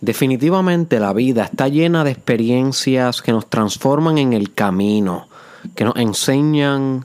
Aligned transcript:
Definitivamente 0.00 1.00
la 1.00 1.12
vida 1.12 1.44
está 1.44 1.68
llena 1.68 2.04
de 2.04 2.12
experiencias 2.12 3.20
que 3.20 3.32
nos 3.32 3.50
transforman 3.50 4.18
en 4.18 4.32
el 4.32 4.54
camino, 4.54 5.28
que 5.74 5.84
nos 5.84 5.96
enseñan 5.96 7.04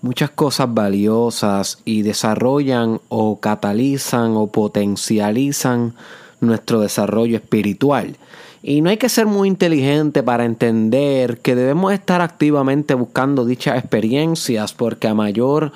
muchas 0.00 0.30
cosas 0.30 0.72
valiosas 0.72 1.78
y 1.84 2.02
desarrollan 2.02 3.00
o 3.08 3.38
catalizan 3.38 4.36
o 4.36 4.48
potencializan 4.48 5.94
nuestro 6.40 6.80
desarrollo 6.80 7.36
espiritual. 7.36 8.16
Y 8.62 8.80
no 8.80 8.90
hay 8.90 8.96
que 8.96 9.08
ser 9.08 9.26
muy 9.26 9.46
inteligente 9.46 10.24
para 10.24 10.44
entender 10.44 11.38
que 11.38 11.54
debemos 11.54 11.92
estar 11.92 12.20
activamente 12.20 12.94
buscando 12.94 13.44
dichas 13.44 13.78
experiencias 13.78 14.72
porque 14.72 15.06
a 15.06 15.14
mayor 15.14 15.72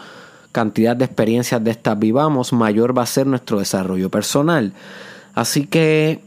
cantidad 0.50 0.96
de 0.96 1.04
experiencias 1.04 1.62
de 1.62 1.70
estas 1.70 1.98
vivamos, 1.98 2.52
mayor 2.52 2.96
va 2.96 3.02
a 3.02 3.06
ser 3.06 3.28
nuestro 3.28 3.60
desarrollo 3.60 4.10
personal. 4.10 4.72
Así 5.34 5.66
que 5.66 6.20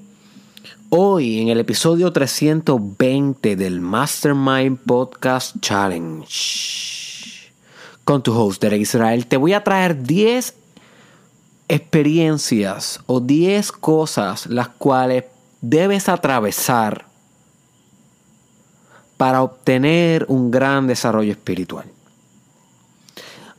hoy 0.89 1.41
en 1.41 1.49
el 1.49 1.59
episodio 1.59 2.11
320 2.11 3.55
del 3.55 3.81
Mastermind 3.81 4.77
Podcast 4.85 5.55
Challenge 5.59 6.27
con 8.03 8.21
tu 8.21 8.33
host 8.33 8.61
Derek 8.61 8.81
Israel, 8.81 9.25
te 9.25 9.37
voy 9.37 9.53
a 9.53 9.63
traer 9.63 10.03
10 10.03 10.53
experiencias 11.67 12.99
o 13.07 13.19
10 13.19 13.71
cosas 13.71 14.45
las 14.45 14.67
cuales 14.69 15.25
debes 15.61 16.07
atravesar 16.07 17.05
para 19.17 19.41
obtener 19.41 20.25
un 20.27 20.51
gran 20.51 20.87
desarrollo 20.87 21.31
espiritual. 21.31 21.94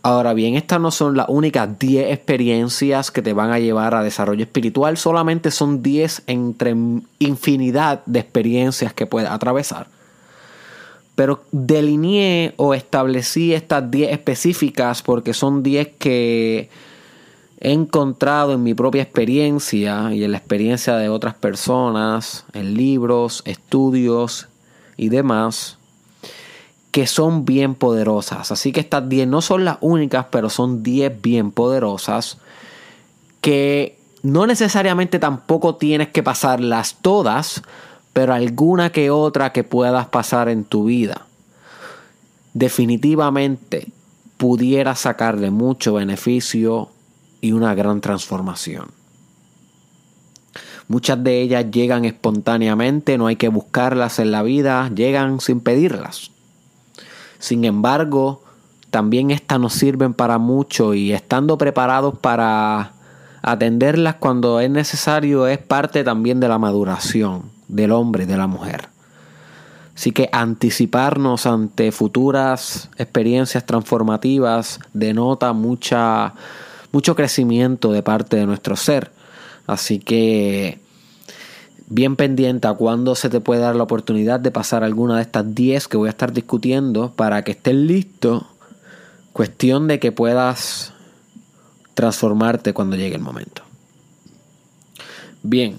Ahora 0.07 0.35
bien, 0.35 0.55
estas 0.55 0.81
no 0.81 0.93
son 0.93 1.17
las 1.17 1.29
únicas 1.29 1.81
10 1.81 2.13
experiencias 2.13 3.11
que 3.11 3.23
te 3.23 3.33
van 3.33 3.51
a 3.51 3.59
llevar 3.59 3.93
a 3.97 4.05
desarrollo 4.05 4.45
espiritual, 4.45 4.97
solamente 4.97 5.51
son 5.51 5.83
10 5.83 6.23
entre 6.29 6.77
infinidad 7.19 8.05
de 8.07 8.21
experiencias 8.21 8.93
que 8.93 9.07
puedes 9.07 9.29
atravesar. 9.29 9.89
Pero 11.17 11.43
delineé 11.51 12.55
o 12.57 12.73
establecí 12.73 13.53
estas 13.53 13.91
10 13.91 14.13
específicas 14.13 15.03
porque 15.03 15.35
son 15.35 15.65
10 15.65 15.89
que 15.99 16.71
he 17.59 17.73
encontrado 17.73 18.53
en 18.53 18.63
mi 18.63 18.75
propia 18.75 19.03
experiencia 19.03 20.15
y 20.15 20.23
en 20.23 20.31
la 20.31 20.39
experiencia 20.39 20.97
de 20.99 21.09
otras 21.09 21.35
personas, 21.35 22.45
en 22.53 22.75
libros, 22.75 23.43
estudios 23.45 24.47
y 24.97 25.09
demás, 25.09 25.76
que 26.97 27.07
son 27.07 27.45
bien 27.45 27.75
poderosas. 27.75 28.51
Así 28.51 28.73
que 28.73 28.81
estas 28.81 29.07
10 29.07 29.29
no 29.29 29.43
son 29.43 29.67
las 29.67 29.77
únicas, 29.83 30.29
pero 30.31 30.49
son 30.49 30.83
10 30.83 31.21
bien 31.21 31.51
poderosas 31.51 32.39
que 33.43 33.99
no 34.23 34.47
necesariamente 34.47 35.19
tampoco 35.19 35.75
tienes 35.75 36.09
que 36.09 36.23
pasarlas 36.23 36.97
todas, 37.03 37.61
pero 38.15 38.33
alguna 38.33 38.93
que 38.93 39.11
otra 39.11 39.53
que 39.53 39.63
puedas 39.63 40.07
pasar 40.07 40.49
en 40.49 40.65
tu 40.65 40.87
vida. 40.87 41.27
Definitivamente 42.55 43.89
pudiera 44.39 44.95
sacarle 44.95 45.51
mucho 45.51 45.93
beneficio 45.93 46.89
y 47.43 47.53
una 47.53 47.75
gran 47.75 48.01
transformación. 48.01 48.87
Muchas 50.89 51.23
de 51.23 51.43
ellas 51.43 51.71
llegan 51.71 52.07
espontáneamente, 52.07 53.19
no 53.19 53.27
hay 53.27 53.37
que 53.37 53.49
buscarlas 53.49 54.19
en 54.19 54.33
la 54.33 54.43
vida, 54.43 54.91
llegan 54.95 55.41
sin 55.43 55.61
pedirlas. 55.61 56.31
Sin 57.39 57.65
embargo, 57.65 58.43
también 58.91 59.31
estas 59.31 59.61
nos 59.61 59.75
sirven 59.75 60.15
para 60.15 60.39
mucho 60.39 60.95
y 60.95 61.13
estando 61.13 61.59
preparados 61.59 62.19
para 62.19 62.93
atenderlas 63.43 64.17
cuando 64.17 64.61
es 64.61 64.71
necesario 64.71 65.47
es 65.47 65.59
parte 65.59 66.03
también 66.03 66.41
de 66.41 66.49
la 66.49 66.59
maduración 66.59 67.51
del 67.69 67.93
hombre 67.93 68.25
y 68.25 68.27
de 68.27 68.37
la 68.37 68.47
mujer. 68.47 68.89
Así 69.95 70.13
que 70.13 70.29
anticiparnos 70.33 71.47
ante 71.47 71.91
futuras 71.91 72.91
experiencias 72.99 73.65
transformativas 73.65 74.81
denota 74.93 75.53
mucha 75.53 76.35
mucho 76.93 77.15
crecimiento 77.15 77.93
de 77.93 78.03
parte 78.03 78.37
de 78.37 78.47
nuestro 78.47 78.77
ser. 78.77 79.11
Así 79.67 79.99
que 79.99 80.81
bien 81.89 82.17
pendiente 82.17 82.69
a 82.69 82.75
cuándo 82.75 83.15
se 83.15 83.29
te 83.29 83.41
puede 83.41 83.61
dar 83.61 83.77
la 83.77 83.85
oportunidad 83.85 84.41
de 84.41 84.51
pasar 84.51 84.85
alguna 84.85 85.17
de 85.17 85.23
estas 85.23 85.55
10 85.55 85.89
que 85.89 85.97
voy 85.97 86.09
a 86.09 86.11
estar 86.11 86.33
discutiendo 86.33 87.13
para 87.13 87.43
que 87.43 87.53
estés 87.53 87.75
listo. 87.75 88.47
Cuestión 89.33 89.87
de 89.87 89.99
que 89.99 90.13
puedas 90.13 90.93
transformarte 91.95 92.73
cuando 92.73 92.97
llegue 92.97 93.17
el 93.17 93.23
momento. 93.23 93.63
Bien, 95.43 95.79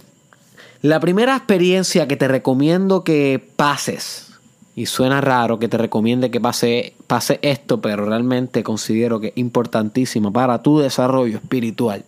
la 0.81 0.99
primera 0.99 1.35
experiencia 1.35 2.07
que 2.07 2.17
te 2.17 2.27
recomiendo 2.27 3.03
que 3.03 3.43
pases 3.55 4.27
y 4.75 4.85
suena 4.85 5.21
raro 5.21 5.57
que 5.57 5.67
te 5.67 5.77
recomiende 5.77 6.29
que 6.29 6.39
pase, 6.39 6.93
pase 7.07 7.39
esto, 7.41 7.81
pero 7.81 8.05
realmente 8.05 8.61
considero 8.61 9.19
que 9.19 9.27
es 9.29 9.33
importantísimo 9.37 10.31
para 10.31 10.61
tu 10.61 10.77
desarrollo 10.77 11.37
espiritual, 11.37 12.05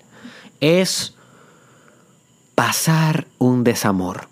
es 0.61 1.15
pasar 2.59 3.25
un 3.37 3.63
desamor. 3.63 4.27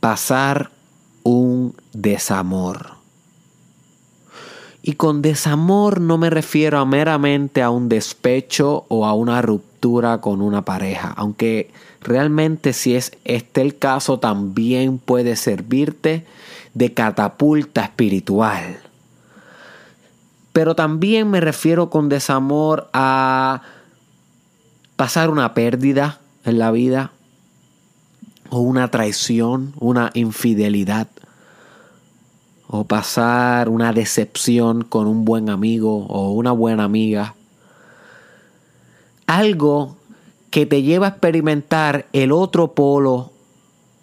Pasar 0.00 0.72
un 1.22 1.76
desamor. 1.92 2.94
Y 4.82 4.94
con 4.94 5.22
desamor 5.22 6.00
no 6.00 6.18
me 6.18 6.28
refiero 6.28 6.80
a 6.80 6.86
meramente 6.86 7.62
a 7.62 7.70
un 7.70 7.88
despecho 7.88 8.84
o 8.88 9.06
a 9.06 9.14
una 9.14 9.40
ruptura 9.42 10.20
con 10.20 10.42
una 10.42 10.64
pareja, 10.64 11.14
aunque 11.16 11.70
realmente 12.00 12.72
si 12.72 12.96
es 12.96 13.12
este 13.22 13.60
el 13.60 13.78
caso 13.78 14.18
también 14.18 14.98
puede 14.98 15.36
servirte 15.36 16.26
de 16.74 16.94
catapulta 16.94 17.84
espiritual. 17.84 18.80
Pero 20.52 20.74
también 20.74 21.30
me 21.30 21.40
refiero 21.40 21.90
con 21.90 22.08
desamor 22.08 22.90
a 22.92 23.62
pasar 25.02 25.30
una 25.30 25.52
pérdida 25.52 26.20
en 26.44 26.60
la 26.60 26.70
vida 26.70 27.10
o 28.50 28.60
una 28.60 28.86
traición, 28.86 29.74
una 29.80 30.12
infidelidad 30.14 31.08
o 32.68 32.84
pasar 32.84 33.68
una 33.68 33.92
decepción 33.92 34.84
con 34.84 35.08
un 35.08 35.24
buen 35.24 35.50
amigo 35.50 36.06
o 36.06 36.30
una 36.30 36.52
buena 36.52 36.84
amiga. 36.84 37.34
Algo 39.26 39.96
que 40.50 40.66
te 40.66 40.82
lleva 40.82 41.06
a 41.06 41.10
experimentar 41.10 42.06
el 42.12 42.30
otro 42.30 42.72
polo 42.74 43.32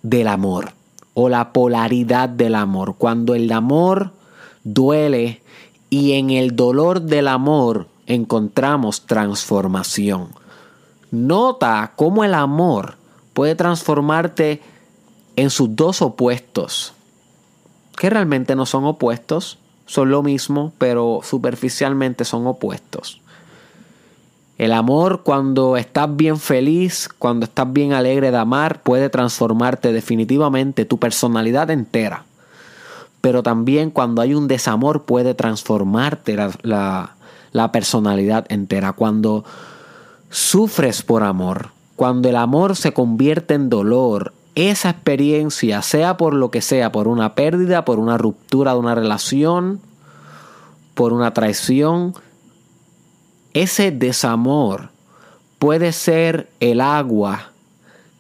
del 0.03 0.27
amor 0.27 0.73
o 1.13 1.29
la 1.29 1.53
polaridad 1.53 2.27
del 2.27 2.55
amor. 2.55 2.95
Cuando 2.97 3.35
el 3.35 3.49
amor 3.53 4.11
duele 4.65 5.41
y 5.89 6.11
en 6.19 6.31
el 6.31 6.57
dolor 6.57 7.03
del 7.03 7.29
amor 7.29 7.87
encontramos 8.05 9.05
transformación. 9.05 10.37
Nota 11.11 11.93
cómo 11.95 12.23
el 12.23 12.33
amor 12.33 12.95
puede 13.33 13.55
transformarte 13.55 14.61
en 15.35 15.49
sus 15.49 15.75
dos 15.75 16.01
opuestos 16.01 16.93
que 17.99 18.09
realmente 18.09 18.55
no 18.55 18.65
son 18.65 18.85
opuestos, 18.85 19.57
son 19.85 20.09
lo 20.09 20.23
mismo, 20.23 20.71
pero 20.77 21.19
superficialmente 21.21 22.23
son 22.23 22.47
opuestos. 22.47 23.21
El 24.57 24.71
amor 24.71 25.23
cuando 25.23 25.75
estás 25.75 26.15
bien 26.15 26.37
feliz, 26.37 27.09
cuando 27.17 27.45
estás 27.45 27.71
bien 27.71 27.91
alegre 27.91 28.31
de 28.31 28.37
amar, 28.37 28.81
puede 28.83 29.09
transformarte 29.09 29.91
definitivamente 29.91 30.85
tu 30.85 30.97
personalidad 30.97 31.69
entera. 31.71 32.23
Pero 33.19 33.43
también 33.43 33.91
cuando 33.91 34.21
hay 34.21 34.33
un 34.33 34.47
desamor 34.47 35.03
puede 35.03 35.33
transformarte 35.33 36.37
la, 36.61 37.15
la 37.51 37.71
personalidad 37.73 38.45
entera. 38.49 38.93
Cuando 38.93 39.43
sufres 40.29 41.03
por 41.03 41.23
amor, 41.23 41.71
cuando 41.95 42.29
el 42.29 42.35
amor 42.35 42.75
se 42.75 42.93
convierte 42.93 43.53
en 43.53 43.69
dolor, 43.69 44.33
esa 44.55 44.89
experiencia, 44.89 45.81
sea 45.81 46.17
por 46.17 46.33
lo 46.33 46.51
que 46.51 46.61
sea, 46.61 46.91
por 46.91 47.07
una 47.07 47.35
pérdida, 47.35 47.85
por 47.85 47.99
una 47.99 48.17
ruptura 48.17 48.73
de 48.73 48.79
una 48.79 48.95
relación, 48.95 49.79
por 50.93 51.13
una 51.13 51.33
traición, 51.33 52.13
ese 53.53 53.91
desamor 53.91 54.89
puede 55.57 55.91
ser 55.91 56.49
el 56.59 56.81
agua 56.81 57.51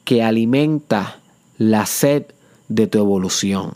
que 0.05 0.23
alimenta 0.23 1.19
la 1.57 1.85
sed 1.85 2.23
de 2.67 2.87
tu 2.87 2.99
evolución. 2.99 3.73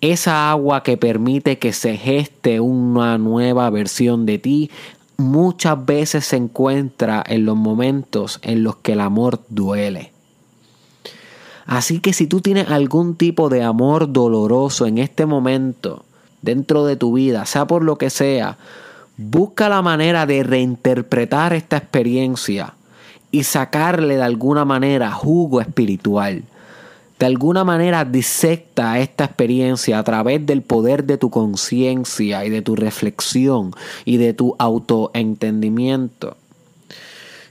Esa 0.00 0.50
agua 0.50 0.82
que 0.82 0.96
permite 0.96 1.58
que 1.58 1.72
se 1.72 1.96
geste 1.96 2.60
una 2.60 3.16
nueva 3.16 3.70
versión 3.70 4.26
de 4.26 4.38
ti 4.38 4.70
muchas 5.16 5.84
veces 5.84 6.26
se 6.26 6.36
encuentra 6.36 7.22
en 7.26 7.44
los 7.44 7.56
momentos 7.56 8.38
en 8.42 8.62
los 8.62 8.76
que 8.76 8.92
el 8.92 9.00
amor 9.00 9.40
duele. 9.48 10.12
Así 11.66 12.00
que 12.00 12.12
si 12.12 12.26
tú 12.26 12.40
tienes 12.40 12.70
algún 12.70 13.16
tipo 13.16 13.48
de 13.48 13.62
amor 13.62 14.12
doloroso 14.12 14.86
en 14.86 14.98
este 14.98 15.26
momento 15.26 16.04
dentro 16.42 16.84
de 16.84 16.96
tu 16.96 17.14
vida, 17.14 17.44
sea 17.44 17.66
por 17.66 17.82
lo 17.82 17.98
que 17.98 18.10
sea, 18.10 18.56
busca 19.16 19.68
la 19.68 19.82
manera 19.82 20.26
de 20.26 20.44
reinterpretar 20.44 21.52
esta 21.52 21.76
experiencia 21.76 22.74
y 23.32 23.42
sacarle 23.42 24.16
de 24.16 24.22
alguna 24.22 24.64
manera 24.64 25.10
jugo 25.10 25.60
espiritual. 25.60 26.44
De 27.18 27.24
alguna 27.26 27.64
manera 27.64 28.04
disecta 28.04 28.98
esta 28.98 29.24
experiencia 29.24 29.98
a 29.98 30.04
través 30.04 30.44
del 30.44 30.62
poder 30.62 31.04
de 31.04 31.16
tu 31.16 31.30
conciencia 31.30 32.44
y 32.44 32.50
de 32.50 32.60
tu 32.60 32.76
reflexión 32.76 33.72
y 34.04 34.18
de 34.18 34.34
tu 34.34 34.54
autoentendimiento. 34.58 36.36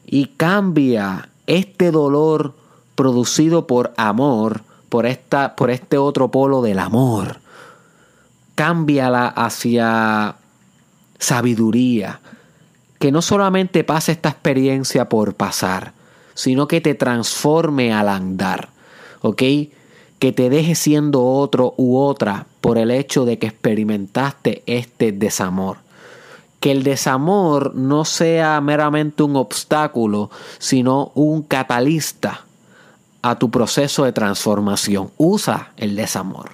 Y 0.05 0.27
cambia 0.37 1.29
este 1.47 1.91
dolor 1.91 2.53
producido 2.93 3.65
por 3.65 3.93
amor, 3.97 4.61
por, 4.89 5.07
esta, 5.07 5.55
por 5.55 5.71
este 5.71 5.97
otro 5.97 6.29
polo 6.29 6.61
del 6.61 6.77
amor. 6.77 7.39
Cámbiala 8.53 9.27
hacia 9.27 10.35
sabiduría, 11.17 12.19
que 12.99 13.11
no 13.11 13.21
solamente 13.21 13.83
pase 13.83 14.11
esta 14.11 14.29
experiencia 14.29 15.09
por 15.09 15.33
pasar, 15.33 15.93
sino 16.35 16.67
que 16.67 16.81
te 16.81 16.93
transforme 16.93 17.93
al 17.93 18.09
andar, 18.09 18.69
¿ok? 19.21 19.41
Que 20.19 20.31
te 20.31 20.49
deje 20.49 20.75
siendo 20.75 21.23
otro 21.25 21.73
u 21.77 21.97
otra 21.97 22.47
por 22.61 22.77
el 22.77 22.91
hecho 22.91 23.25
de 23.25 23.37
que 23.37 23.47
experimentaste 23.47 24.63
este 24.65 25.11
desamor. 25.11 25.77
Que 26.59 26.71
el 26.71 26.83
desamor 26.83 27.75
no 27.75 28.05
sea 28.05 28.59
meramente 28.61 29.23
un 29.23 29.35
obstáculo, 29.35 30.31
sino 30.57 31.11
un 31.15 31.43
catalista 31.43 32.45
a 33.21 33.37
tu 33.37 33.51
proceso 33.51 34.05
de 34.05 34.13
transformación. 34.13 35.11
Usa 35.17 35.73
el 35.77 35.95
desamor. 35.95 36.51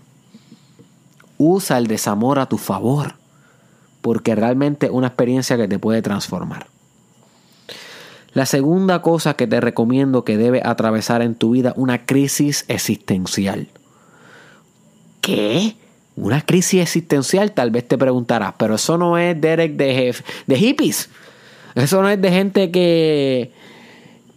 Usa 1.37 1.77
el 1.77 1.87
desamor 1.87 2.39
a 2.39 2.47
tu 2.47 2.57
favor 2.57 3.15
porque 4.01 4.35
realmente 4.35 4.87
es 4.87 4.91
una 4.91 5.07
experiencia 5.07 5.57
que 5.57 5.67
te 5.67 5.79
puede 5.79 6.01
transformar. 6.01 6.67
La 8.33 8.45
segunda 8.45 9.01
cosa 9.01 9.33
que 9.33 9.48
te 9.48 9.60
recomiendo 9.60 10.24
que 10.24 10.38
debe 10.38 10.62
atravesar 10.63 11.22
en 11.22 11.36
tu 11.36 11.51
vida, 11.51 11.74
una 11.75 12.06
crisis 12.06 12.66
existencial. 12.69 13.68
¿Qué? 15.19 15.75
Una 16.16 16.42
crisis 16.42 16.81
existencial, 16.81 17.51
tal 17.51 17.72
vez 17.72 17.88
te 17.88 17.98
preguntarás, 17.98 18.54
pero 18.57 18.75
eso 18.75 18.98
no 18.98 19.18
es 19.18 19.39
Derek 19.39 19.74
de, 19.74 20.16
de 20.48 20.56
hippies. 20.56 21.10
Eso 21.75 22.01
no 22.01 22.10
es 22.10 22.22
de 22.22 22.31
gente 22.31 22.72
que, 22.72 23.51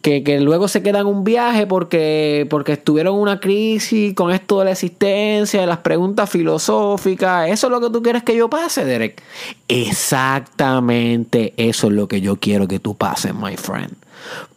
que, 0.04 0.38
luego 0.38 0.68
se 0.68 0.82
quedan 0.82 1.06
un 1.06 1.24
viaje 1.24 1.66
porque, 1.66 2.46
porque 2.50 2.72
estuvieron 2.72 3.14
en 3.14 3.22
una 3.22 3.40
crisis 3.40 4.12
con 4.14 4.30
esto 4.32 4.58
de 4.58 4.66
la 4.66 4.72
existencia, 4.72 5.62
de 5.62 5.66
las 5.66 5.78
preguntas 5.78 6.28
filosóficas. 6.28 7.48
¿Eso 7.48 7.68
es 7.68 7.70
lo 7.70 7.80
que 7.80 7.88
tú 7.88 8.02
quieres 8.02 8.22
que 8.22 8.36
yo 8.36 8.50
pase, 8.50 8.84
Derek? 8.84 9.22
Exactamente 9.66 11.54
eso 11.56 11.86
es 11.86 11.94
lo 11.94 12.06
que 12.06 12.20
yo 12.20 12.36
quiero 12.36 12.68
que 12.68 12.78
tú 12.78 12.94
pases, 12.94 13.34
my 13.34 13.56
friend. 13.56 13.96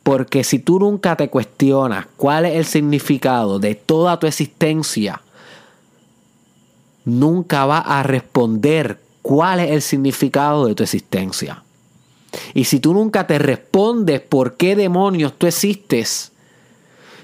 Porque 0.03 0.43
si 0.43 0.59
tú 0.59 0.79
nunca 0.79 1.15
te 1.15 1.29
cuestionas 1.29 2.07
cuál 2.17 2.45
es 2.45 2.55
el 2.55 2.65
significado 2.65 3.57
de 3.57 3.75
toda 3.75 4.19
tu 4.19 4.27
existencia, 4.27 5.21
nunca 7.05 7.65
vas 7.65 7.83
a 7.85 8.03
responder 8.03 8.99
cuál 9.21 9.61
es 9.61 9.71
el 9.71 9.81
significado 9.81 10.65
de 10.65 10.75
tu 10.75 10.83
existencia. 10.83 11.63
Y 12.53 12.65
si 12.65 12.79
tú 12.79 12.93
nunca 12.93 13.27
te 13.27 13.39
respondes 13.39 14.21
por 14.21 14.55
qué 14.55 14.75
demonios 14.75 15.33
tú 15.37 15.47
existes, 15.47 16.31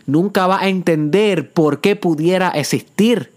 nunca 0.06 0.48
vas 0.48 0.63
a 0.63 0.68
entender 0.69 1.51
por 1.51 1.81
qué 1.81 1.95
pudiera 1.95 2.50
existir 2.50 3.31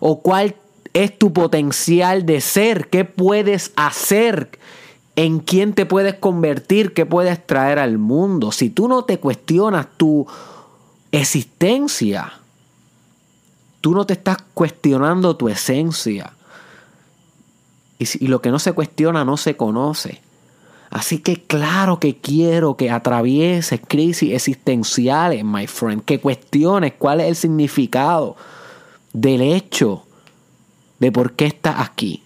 o 0.00 0.20
cuál 0.20 0.54
es 0.92 1.18
tu 1.18 1.32
potencial 1.32 2.26
de 2.26 2.40
ser, 2.40 2.88
qué 2.88 3.04
puedes 3.04 3.72
hacer, 3.76 4.50
en 5.16 5.40
quién 5.40 5.74
te 5.74 5.86
puedes 5.86 6.14
convertir, 6.14 6.94
qué 6.94 7.06
puedes 7.06 7.46
traer 7.46 7.78
al 7.78 7.98
mundo. 7.98 8.52
Si 8.52 8.70
tú 8.70 8.88
no 8.88 9.04
te 9.04 9.18
cuestionas 9.18 9.86
tu 9.96 10.26
existencia, 11.12 12.32
tú 13.80 13.92
no 13.94 14.06
te 14.06 14.14
estás 14.14 14.38
cuestionando 14.54 15.36
tu 15.36 15.48
esencia. 15.48 16.32
Y, 17.98 18.28
lo 18.28 18.40
que 18.40 18.50
no 18.50 18.58
se 18.58 18.72
cuestiona 18.72 19.24
no 19.24 19.36
se 19.36 19.56
conoce. 19.56 20.22
Así 20.90 21.18
que 21.18 21.44
claro 21.44 22.00
que 22.00 22.16
quiero 22.16 22.76
que 22.76 22.90
atravieses 22.90 23.80
crisis 23.86 24.32
existenciales, 24.34 25.44
my 25.44 25.68
friend, 25.68 26.04
que 26.04 26.18
cuestiones 26.18 26.94
cuál 26.98 27.20
es 27.20 27.28
el 27.28 27.36
significado 27.36 28.36
del 29.12 29.40
hecho 29.40 30.04
de 30.98 31.12
por 31.12 31.34
qué 31.34 31.46
estás 31.46 31.76
aquí. 31.78 32.24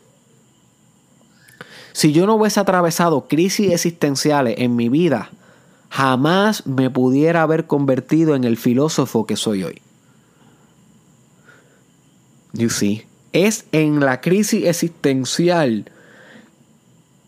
Si 1.92 2.12
yo 2.12 2.26
no 2.26 2.34
hubiese 2.34 2.58
atravesado 2.58 3.28
crisis 3.28 3.70
existenciales 3.70 4.56
en 4.58 4.74
mi 4.74 4.88
vida, 4.88 5.30
jamás 5.90 6.66
me 6.66 6.90
pudiera 6.90 7.42
haber 7.42 7.66
convertido 7.66 8.34
en 8.34 8.44
el 8.44 8.56
filósofo 8.56 9.26
que 9.26 9.36
soy 9.36 9.62
hoy. 9.62 9.82
You 12.54 12.70
see, 12.70 13.04
es 13.32 13.66
en 13.72 14.00
la 14.00 14.20
crisis 14.20 14.64
existencial 14.64 15.90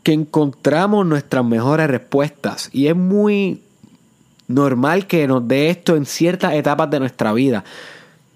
que 0.07 0.13
encontramos 0.13 1.05
nuestras 1.05 1.45
mejores 1.45 1.89
respuestas. 1.89 2.71
Y 2.73 2.87
es 2.87 2.95
muy 2.95 3.61
normal 4.47 5.09
que 5.09 5.27
nos 5.27 5.49
dé 5.49 5.69
esto 5.69 5.97
en 5.97 6.07
ciertas 6.07 6.55
etapas 6.55 6.89
de 6.91 7.01
nuestra 7.01 7.33
vida. 7.33 7.65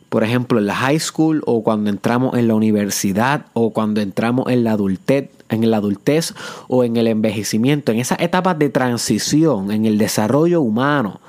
Por 0.09 0.25
ejemplo, 0.25 0.59
en 0.59 0.67
la 0.67 0.75
high 0.75 0.99
school 0.99 1.45
o 1.47 1.63
cuando 1.63 1.89
entramos 1.89 2.37
en 2.37 2.49
la 2.49 2.57
universidad 2.57 3.47
o 3.53 3.73
cuando 3.73 4.01
entramos 4.01 4.51
en 4.51 4.65
la 4.65 4.73
adultez, 4.73 5.31
en 5.49 5.71
la 5.71 5.77
adultez 5.77 6.35
o 6.67 6.83
en 6.83 6.97
el 6.97 7.07
envejecimiento, 7.07 7.93
en 7.93 8.01
esas 8.01 8.19
etapas 8.21 8.59
de 8.59 8.69
transición, 8.71 9.71
en 9.71 9.85
el 9.85 9.97
desarrollo 9.97 10.63
humano. 10.63 11.21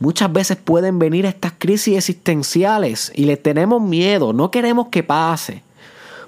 Muchas 0.00 0.30
veces 0.30 0.58
pueden 0.58 0.98
venir 0.98 1.24
estas 1.24 1.54
crisis 1.56 1.96
existenciales 1.96 3.10
y 3.14 3.24
le 3.24 3.38
tenemos 3.38 3.80
miedo, 3.80 4.34
no 4.34 4.50
queremos 4.50 4.88
que 4.88 5.02
pase. 5.02 5.62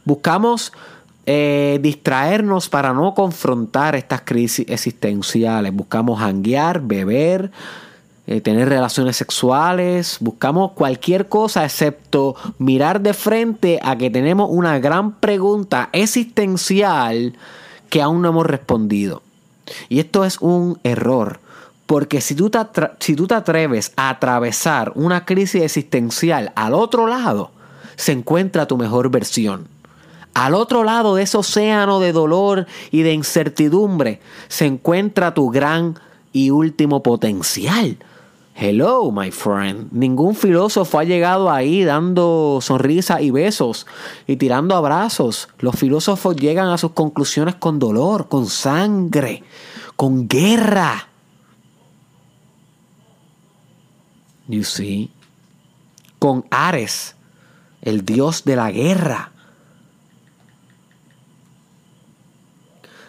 Buscamos 0.06 0.72
eh, 1.30 1.78
distraernos 1.82 2.70
para 2.70 2.94
no 2.94 3.12
confrontar 3.12 3.94
estas 3.94 4.22
crisis 4.22 4.64
existenciales. 4.66 5.74
Buscamos 5.74 6.22
hanguear, 6.22 6.80
beber, 6.80 7.50
eh, 8.26 8.40
tener 8.40 8.70
relaciones 8.70 9.18
sexuales, 9.18 10.16
buscamos 10.20 10.72
cualquier 10.72 11.28
cosa 11.28 11.66
excepto 11.66 12.34
mirar 12.56 13.02
de 13.02 13.12
frente 13.12 13.78
a 13.82 13.98
que 13.98 14.08
tenemos 14.08 14.48
una 14.50 14.78
gran 14.78 15.16
pregunta 15.16 15.90
existencial 15.92 17.36
que 17.90 18.00
aún 18.00 18.22
no 18.22 18.30
hemos 18.30 18.46
respondido. 18.46 19.20
Y 19.90 19.98
esto 19.98 20.24
es 20.24 20.40
un 20.40 20.80
error. 20.82 21.40
Porque 21.84 22.22
si 22.22 22.36
tú, 22.36 22.48
te 22.48 22.60
si 23.00 23.14
tú 23.14 23.26
te 23.26 23.34
atreves 23.34 23.92
a 23.96 24.08
atravesar 24.08 24.92
una 24.94 25.26
crisis 25.26 25.60
existencial 25.60 26.52
al 26.54 26.72
otro 26.72 27.06
lado, 27.06 27.50
se 27.96 28.12
encuentra 28.12 28.66
tu 28.66 28.78
mejor 28.78 29.10
versión. 29.10 29.68
Al 30.38 30.54
otro 30.54 30.84
lado 30.84 31.16
de 31.16 31.24
ese 31.24 31.36
océano 31.36 31.98
de 31.98 32.12
dolor 32.12 32.68
y 32.92 33.02
de 33.02 33.12
incertidumbre 33.12 34.20
se 34.46 34.66
encuentra 34.66 35.34
tu 35.34 35.50
gran 35.50 35.98
y 36.32 36.50
último 36.50 37.02
potencial. 37.02 37.98
Hello, 38.54 39.10
my 39.10 39.32
friend. 39.32 39.90
Ningún 39.90 40.36
filósofo 40.36 41.00
ha 41.00 41.02
llegado 41.02 41.50
ahí 41.50 41.82
dando 41.82 42.60
sonrisas 42.62 43.20
y 43.20 43.32
besos 43.32 43.88
y 44.28 44.36
tirando 44.36 44.76
abrazos. 44.76 45.48
Los 45.58 45.74
filósofos 45.74 46.36
llegan 46.36 46.68
a 46.68 46.78
sus 46.78 46.92
conclusiones 46.92 47.56
con 47.56 47.80
dolor, 47.80 48.28
con 48.28 48.46
sangre, 48.46 49.42
con 49.96 50.28
guerra. 50.28 51.08
You 54.46 54.62
see? 54.62 55.10
Con 56.20 56.44
Ares, 56.52 57.16
el 57.82 58.04
dios 58.04 58.44
de 58.44 58.54
la 58.54 58.70
guerra. 58.70 59.32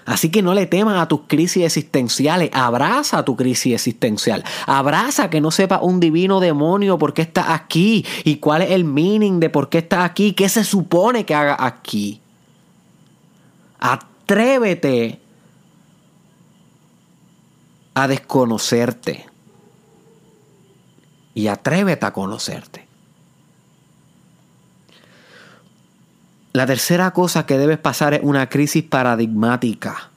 Así 0.09 0.31
que 0.31 0.41
no 0.41 0.55
le 0.55 0.65
temas 0.65 0.99
a 0.99 1.07
tus 1.07 1.21
crisis 1.27 1.63
existenciales, 1.63 2.49
abraza 2.51 3.23
tu 3.23 3.35
crisis 3.35 3.75
existencial, 3.75 4.43
abraza 4.65 5.29
que 5.29 5.39
no 5.39 5.51
sepa 5.51 5.81
un 5.83 5.99
divino 5.99 6.39
demonio 6.39 6.97
por 6.97 7.13
qué 7.13 7.21
estás 7.21 7.45
aquí 7.49 8.03
y 8.23 8.37
cuál 8.37 8.63
es 8.63 8.71
el 8.71 8.85
meaning 8.85 9.39
de 9.39 9.51
por 9.51 9.69
qué 9.69 9.77
estás 9.77 10.03
aquí, 10.03 10.33
qué 10.33 10.49
se 10.49 10.63
supone 10.63 11.25
que 11.25 11.35
haga 11.35 11.57
aquí. 11.59 12.21
Atrévete 13.77 15.21
a 17.93 18.07
desconocerte 18.07 19.27
y 21.35 21.45
atrévete 21.45 22.07
a 22.07 22.13
conocerte. 22.13 22.88
La 26.53 26.65
tercera 26.65 27.11
cosa 27.11 27.45
que 27.45 27.57
debes 27.57 27.77
pasar 27.77 28.13
es 28.13 28.21
una 28.23 28.49
crisis 28.49 28.83
paradigmática. 28.83 30.09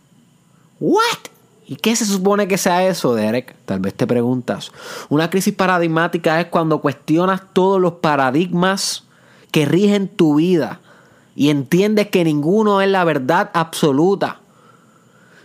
¿What? 0.80 1.32
¿Y 1.66 1.76
qué 1.76 1.96
se 1.96 2.04
supone 2.04 2.48
que 2.48 2.58
sea 2.58 2.86
eso, 2.86 3.14
Derek? 3.14 3.54
Tal 3.64 3.80
vez 3.80 3.94
te 3.94 4.06
preguntas. 4.06 4.72
Una 5.08 5.30
crisis 5.30 5.54
paradigmática 5.54 6.40
es 6.40 6.48
cuando 6.48 6.80
cuestionas 6.80 7.42
todos 7.52 7.80
los 7.80 7.94
paradigmas 7.94 9.04
que 9.50 9.64
rigen 9.64 10.08
tu 10.08 10.36
vida 10.36 10.80
y 11.34 11.50
entiendes 11.50 12.08
que 12.08 12.24
ninguno 12.24 12.80
es 12.82 12.88
la 12.88 13.04
verdad 13.04 13.50
absoluta. 13.54 14.41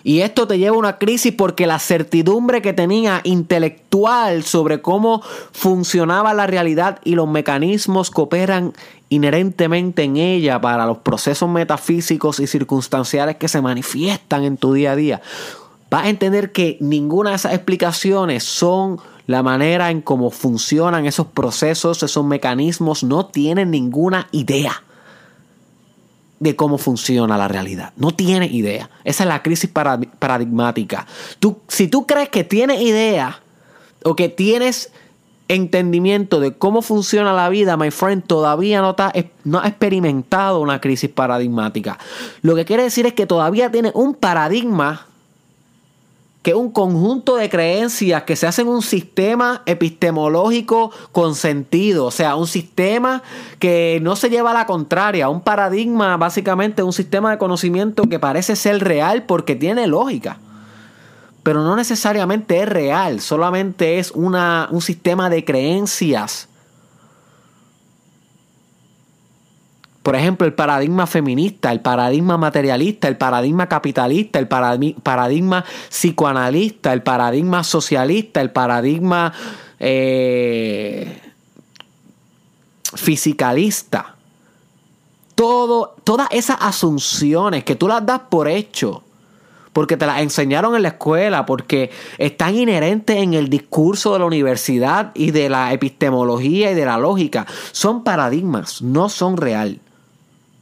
Y 0.08 0.22
esto 0.22 0.48
te 0.48 0.58
lleva 0.58 0.74
a 0.74 0.80
una 0.80 0.98
crisis 1.00 1.34
porque 1.34 1.68
la 1.68 1.80
certidumbre 1.80 2.62
que 2.62 2.72
tenía 2.72 3.20
intelectual 3.26 4.44
sobre 4.44 4.82
cómo 4.82 5.22
funcionaba 5.52 6.34
la 6.34 6.48
realidad 6.48 7.00
y 7.04 7.16
los 7.16 7.28
mecanismos 7.28 8.10
que 8.10 8.22
operan 8.22 8.72
inherentemente 9.10 10.04
en 10.04 10.16
ella 10.16 10.62
para 10.62 10.86
los 10.86 11.00
procesos 11.00 11.50
metafísicos 11.50 12.40
y 12.40 12.48
circunstanciales 12.48 13.36
que 13.36 13.50
se 13.50 13.60
manifiestan 13.60 14.46
en 14.46 14.56
tu 14.56 14.72
día 14.72 14.94
a 14.94 14.96
día, 14.96 15.22
vas 15.92 16.06
a 16.06 16.10
entender 16.10 16.54
que 16.54 16.78
ninguna 16.80 17.32
de 17.32 17.36
esas 17.36 17.54
explicaciones 17.54 18.46
son 18.46 19.02
la 19.26 19.44
manera 19.44 19.92
en 19.92 20.00
cómo 20.00 20.32
funcionan 20.32 21.06
esos 21.06 21.28
procesos, 21.28 22.02
esos 22.02 22.24
mecanismos, 22.24 23.04
no 23.04 23.26
tienen 23.26 23.72
ninguna 23.72 24.30
idea 24.32 24.84
de 26.40 26.56
cómo 26.56 26.78
funciona 26.78 27.38
la 27.38 27.48
realidad. 27.48 27.94
No 27.96 28.12
tiene 28.12 28.48
idea. 28.48 28.90
Esa 29.04 29.24
es 29.24 29.28
la 29.28 29.44
crisis 29.44 29.70
paradigmática. 29.70 31.08
Tú, 31.40 31.60
si 31.68 31.88
tú 31.88 32.06
crees 32.06 32.30
que 32.30 32.44
tienes 32.44 32.82
idea 32.82 33.42
o 34.04 34.16
que 34.16 34.30
tienes 34.30 34.92
entendimiento 35.48 36.40
de 36.40 36.54
cómo 36.54 36.82
funciona 36.82 37.34
la 37.34 37.50
vida, 37.50 37.78
my 37.78 37.92
friend, 37.92 38.24
todavía 38.26 38.82
no, 38.82 38.92
está, 38.92 39.14
no 39.44 39.60
ha 39.60 39.68
experimentado 39.68 40.60
una 40.60 40.82
crisis 40.82 41.10
paradigmática. 41.10 41.98
Lo 42.42 42.56
que 42.56 42.66
quiere 42.66 42.84
decir 42.84 43.06
es 43.06 43.14
que 43.14 43.26
todavía 43.26 43.72
tiene 43.72 43.92
un 43.94 44.14
paradigma 44.14 45.08
que 46.42 46.52
es 46.52 46.58
un 46.58 46.72
conjunto 46.72 47.36
de 47.36 47.50
creencias 47.50 48.24
que 48.24 48.36
se 48.36 48.48
hacen 48.48 48.68
un 48.68 48.82
sistema 48.82 49.64
epistemológico 49.66 50.92
con 51.12 51.36
sentido, 51.36 52.06
o 52.06 52.12
sea, 52.12 52.36
un 52.36 52.48
sistema 52.48 53.22
que 53.60 54.00
no 54.02 54.16
se 54.16 54.30
lleva 54.30 54.52
a 54.52 54.54
la 54.54 54.66
contraria, 54.66 55.30
un 55.30 55.42
paradigma 55.42 56.16
básicamente 56.18 56.84
un 56.84 56.94
sistema 56.94 57.32
de 57.32 57.38
conocimiento 57.38 58.04
que 58.04 58.20
parece 58.20 58.56
ser 58.56 58.84
real 58.84 59.24
porque 59.24 59.56
tiene 59.56 59.88
lógica, 59.88 60.40
pero 61.44 61.64
no 61.64 61.76
necesariamente 61.76 62.62
es 62.62 62.70
real, 62.70 63.20
solamente 63.20 64.00
es 64.00 64.12
una, 64.12 64.70
un 64.72 64.82
sistema 64.82 65.30
de 65.30 65.44
creencias 65.44 66.48
Por 70.08 70.16
ejemplo, 70.16 70.48
el 70.48 70.54
paradigma 70.54 71.06
feminista, 71.06 71.70
el 71.70 71.82
paradigma 71.82 72.38
materialista, 72.38 73.10
el 73.10 73.18
paradigma 73.18 73.68
capitalista, 73.68 74.40
el 74.40 74.48
paradigma 74.48 75.66
psicoanalista, 75.90 76.94
el 76.94 77.04
paradigma 77.04 77.62
socialista, 77.66 78.40
el 78.40 78.52
paradigma 78.52 79.34
eh, 79.78 81.20
fisicalista. 82.96 84.16
Todo, 85.36 85.98
todas 86.06 86.30
esas 86.32 86.56
asunciones 86.62 87.66
que 87.66 87.76
tú 87.76 87.90
las 87.90 88.06
das 88.06 88.22
por 88.30 88.48
hecho, 88.48 89.04
porque 89.74 89.98
te 89.98 90.06
las 90.06 90.22
enseñaron 90.22 90.74
en 90.78 90.84
la 90.84 90.88
escuela, 90.88 91.46
porque 91.46 91.92
están 92.18 92.56
inherentes 92.56 93.18
en 93.18 93.34
el 93.34 93.50
discurso 93.50 94.14
de 94.14 94.20
la 94.20 94.26
universidad 94.26 95.12
y 95.16 95.32
de 95.32 95.50
la 95.50 95.74
epistemología 95.74 96.72
y 96.72 96.76
de 96.76 96.86
la 96.86 96.98
lógica, 96.98 97.46
son 97.74 98.06
paradigmas, 98.06 98.82
no 98.82 99.10
son 99.10 99.36
real. 99.36 99.82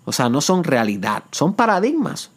O 0.05 0.11
sea, 0.11 0.29
no 0.29 0.41
son 0.41 0.63
realidad, 0.63 1.23
son 1.31 1.53
paradigmas. 1.53 2.29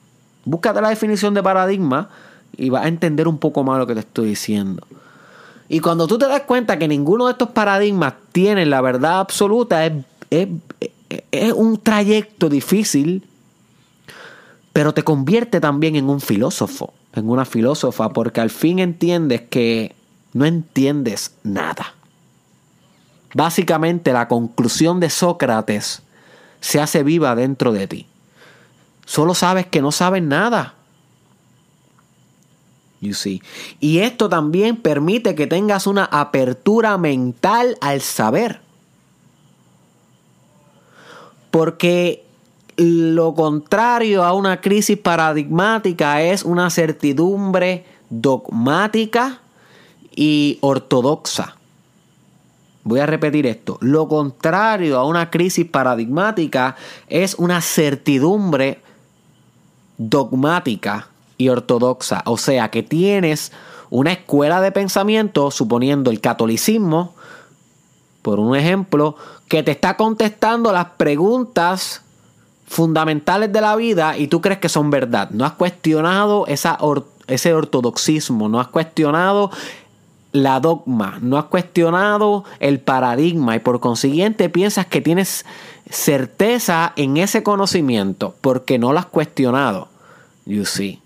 Búscate 0.45 0.81
la 0.81 0.89
definición 0.89 1.35
de 1.35 1.43
paradigma 1.43 2.09
y 2.57 2.71
vas 2.71 2.85
a 2.85 2.89
entender 2.89 3.29
un 3.29 3.39
poco 3.39 3.63
más 3.63 3.79
lo 3.79 3.87
que 3.87 3.95
te 3.95 4.01
estoy 4.01 4.29
diciendo. 4.29 4.87
Y 5.69 5.81
cuando 5.81 6.07
tú 6.07 6.17
te 6.17 6.27
das 6.27 6.43
cuenta 6.43 6.79
que 6.79 6.89
ninguno 6.89 7.27
de 7.27 7.33
estos 7.33 7.51
paradigmas 7.51 8.15
tiene 8.33 8.65
la 8.65 8.81
verdad 8.81 9.21
absoluta, 9.21 9.85
es, 9.85 9.93
es 11.31 11.53
un 11.53 11.79
trayecto 11.79 12.49
difícil, 12.49 13.27
pero 14.73 14.95
te 14.95 15.05
convierte 15.05 15.61
también 15.61 15.97
en 15.97 16.09
un 16.09 16.21
filósofo, 16.21 16.95
en 17.13 17.29
una 17.29 17.45
filósofa, 17.45 18.09
porque 18.11 18.41
al 18.41 18.51
fin 18.51 18.79
entiendes 18.79 19.43
que 19.43 19.95
no 20.33 20.47
entiendes 20.47 21.35
nada. 21.43 21.95
Básicamente 23.35 24.13
la 24.13 24.27
conclusión 24.27 25.01
de 25.01 25.11
Sócrates 25.11 26.01
se 26.61 26.81
hace 26.81 27.03
viva 27.03 27.35
dentro 27.35 27.73
de 27.73 27.87
ti. 27.87 28.07
Solo 29.05 29.35
sabes 29.35 29.67
que 29.67 29.81
no 29.81 29.93
sabes 29.93 30.23
nada. 30.23 30.75
You 33.01 33.15
see. 33.15 33.43
Y 33.81 33.99
esto 33.99 34.29
también 34.29 34.77
permite 34.77 35.35
que 35.35 35.47
tengas 35.47 35.87
una 35.87 36.05
apertura 36.05 36.99
mental 36.99 37.77
al 37.81 38.01
saber. 38.01 38.61
Porque 41.51 42.25
lo 42.77 43.35
contrario 43.35 44.25
a 44.25 44.33
una 44.33 44.61
crisis 44.61 44.99
paradigmática 44.99 46.23
es 46.23 46.43
una 46.43 46.71
certidumbre 46.71 47.85
dogmática 48.11 49.41
y 50.15 50.59
ortodoxa. 50.61 51.58
Voy 52.89 53.01
a 53.01 53.07
repetir 53.07 53.47
esto. 53.47 53.77
Lo 53.83 54.09
contrario 54.09 54.97
a 54.99 55.05
una 55.05 55.29
crisis 55.29 55.67
paradigmática 55.67 56.75
es 57.07 57.35
una 57.35 57.61
certidumbre 57.61 58.81
dogmática 59.99 61.09
y 61.37 61.51
ortodoxa. 61.51 62.23
O 62.25 62.39
sea, 62.39 62.71
que 62.71 62.83
tienes 62.83 63.53
una 63.91 64.13
escuela 64.13 64.63
de 64.63 64.73
pensamiento, 64.73 65.51
suponiendo 65.51 66.11
el 66.11 66.23
catolicismo, 66.23 67.15
por 68.23 68.41
un 68.41 68.57
ejemplo, 68.57 69.17
que 69.49 69.63
te 69.63 69.73
está 69.73 69.99
contestando 69.99 70.73
las 70.73 70.87
preguntas 70.97 72.01
fundamentales 72.67 73.53
de 73.53 73.61
la 73.61 73.77
vida 73.77 74.17
y 74.17 74.29
tú 74.29 74.41
crees 74.41 74.61
que 74.61 74.71
son 74.71 74.89
verdad. 74.89 75.29
No 75.29 75.45
has 75.45 75.53
cuestionado 75.53 76.47
ese 76.47 77.53
ortodoxismo, 77.53 78.49
no 78.49 78.61
has 78.61 78.69
cuestionado 78.69 79.51
la 80.33 80.61
dogma, 80.61 81.19
no 81.23 81.39
has 81.39 81.47
cuestionado 81.47 82.45
el 82.61 82.81
paradigma 82.81 83.57
y 83.57 83.61
por 83.61 83.81
consiguiente 83.81 84.49
piensas 84.49 84.87
que 84.87 85.01
tienes 85.01 85.47
certeza 85.91 86.93
en 86.97 87.17
ese 87.17 87.43
conocimiento 87.43 88.35
porque 88.41 88.79
no 88.79 88.93
lo 88.93 88.99
has 88.99 89.07
cuestionado. 89.07 89.89
You 90.45 90.65
see. 90.65 91.01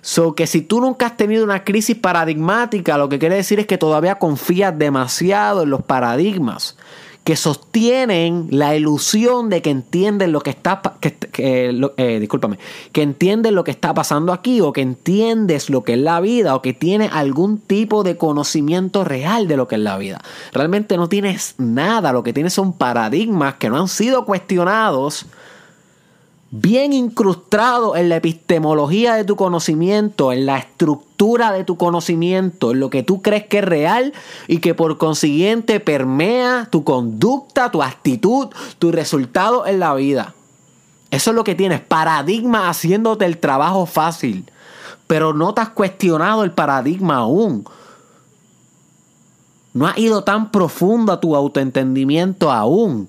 So 0.00 0.34
que 0.34 0.46
si 0.46 0.62
tú 0.62 0.80
nunca 0.80 1.06
has 1.06 1.16
tenido 1.16 1.44
una 1.44 1.62
crisis 1.62 1.96
paradigmática, 1.96 2.98
lo 2.98 3.08
que 3.08 3.18
quiere 3.18 3.36
decir 3.36 3.60
es 3.60 3.66
que 3.66 3.78
todavía 3.78 4.16
confías 4.16 4.76
demasiado 4.76 5.62
en 5.62 5.70
los 5.70 5.82
paradigmas 5.82 6.76
que 7.24 7.36
sostienen 7.36 8.48
la 8.50 8.74
ilusión 8.74 9.48
de 9.48 9.62
que 9.62 9.70
entienden 9.70 10.32
lo 10.32 10.40
que 10.40 10.50
está 10.50 10.82
que, 11.00 11.16
eh, 11.96 12.18
discúlpame, 12.18 12.58
que 12.90 13.02
entienden 13.02 13.54
lo 13.54 13.62
que 13.62 13.70
está 13.70 13.94
pasando 13.94 14.32
aquí 14.32 14.60
o 14.60 14.72
que 14.72 14.80
entiendes 14.80 15.70
lo 15.70 15.84
que 15.84 15.92
es 15.92 16.00
la 16.00 16.20
vida 16.20 16.56
o 16.56 16.62
que 16.62 16.72
tienes 16.72 17.12
algún 17.12 17.58
tipo 17.58 18.02
de 18.02 18.16
conocimiento 18.16 19.04
real 19.04 19.46
de 19.46 19.56
lo 19.56 19.68
que 19.68 19.76
es 19.76 19.80
la 19.82 19.98
vida. 19.98 20.20
Realmente 20.52 20.96
no 20.96 21.08
tienes 21.08 21.54
nada, 21.58 22.12
lo 22.12 22.24
que 22.24 22.32
tienes 22.32 22.54
son 22.54 22.72
paradigmas 22.72 23.54
que 23.54 23.70
no 23.70 23.78
han 23.78 23.88
sido 23.88 24.24
cuestionados 24.24 25.26
bien 26.52 26.92
incrustado 26.92 27.96
en 27.96 28.10
la 28.10 28.16
epistemología 28.16 29.14
de 29.14 29.24
tu 29.24 29.36
conocimiento, 29.36 30.32
en 30.32 30.44
la 30.44 30.58
estructura 30.58 31.50
de 31.50 31.64
tu 31.64 31.78
conocimiento, 31.78 32.72
en 32.72 32.80
lo 32.80 32.90
que 32.90 33.02
tú 33.02 33.22
crees 33.22 33.46
que 33.46 33.58
es 33.58 33.64
real 33.64 34.12
y 34.48 34.58
que 34.58 34.74
por 34.74 34.98
consiguiente 34.98 35.80
permea 35.80 36.68
tu 36.70 36.84
conducta, 36.84 37.70
tu 37.70 37.82
actitud, 37.82 38.48
tu 38.78 38.92
resultado 38.92 39.66
en 39.66 39.80
la 39.80 39.94
vida. 39.94 40.34
Eso 41.10 41.30
es 41.30 41.36
lo 41.36 41.42
que 41.42 41.54
tienes, 41.54 41.80
paradigma 41.80 42.68
haciéndote 42.68 43.24
el 43.24 43.38
trabajo 43.38 43.86
fácil, 43.86 44.44
pero 45.06 45.32
no 45.32 45.54
te 45.54 45.62
has 45.62 45.70
cuestionado 45.70 46.44
el 46.44 46.52
paradigma 46.52 47.16
aún. 47.16 47.64
No 49.72 49.86
has 49.86 49.96
ido 49.96 50.22
tan 50.22 50.50
profundo 50.50 51.12
a 51.12 51.20
tu 51.20 51.34
autoentendimiento 51.34 52.52
aún. 52.52 53.08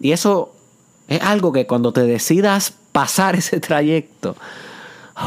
Y 0.00 0.10
eso 0.10 0.53
es 1.08 1.20
algo 1.22 1.52
que 1.52 1.66
cuando 1.66 1.92
te 1.92 2.02
decidas 2.02 2.72
pasar 2.92 3.36
ese 3.36 3.60
trayecto, 3.60 4.36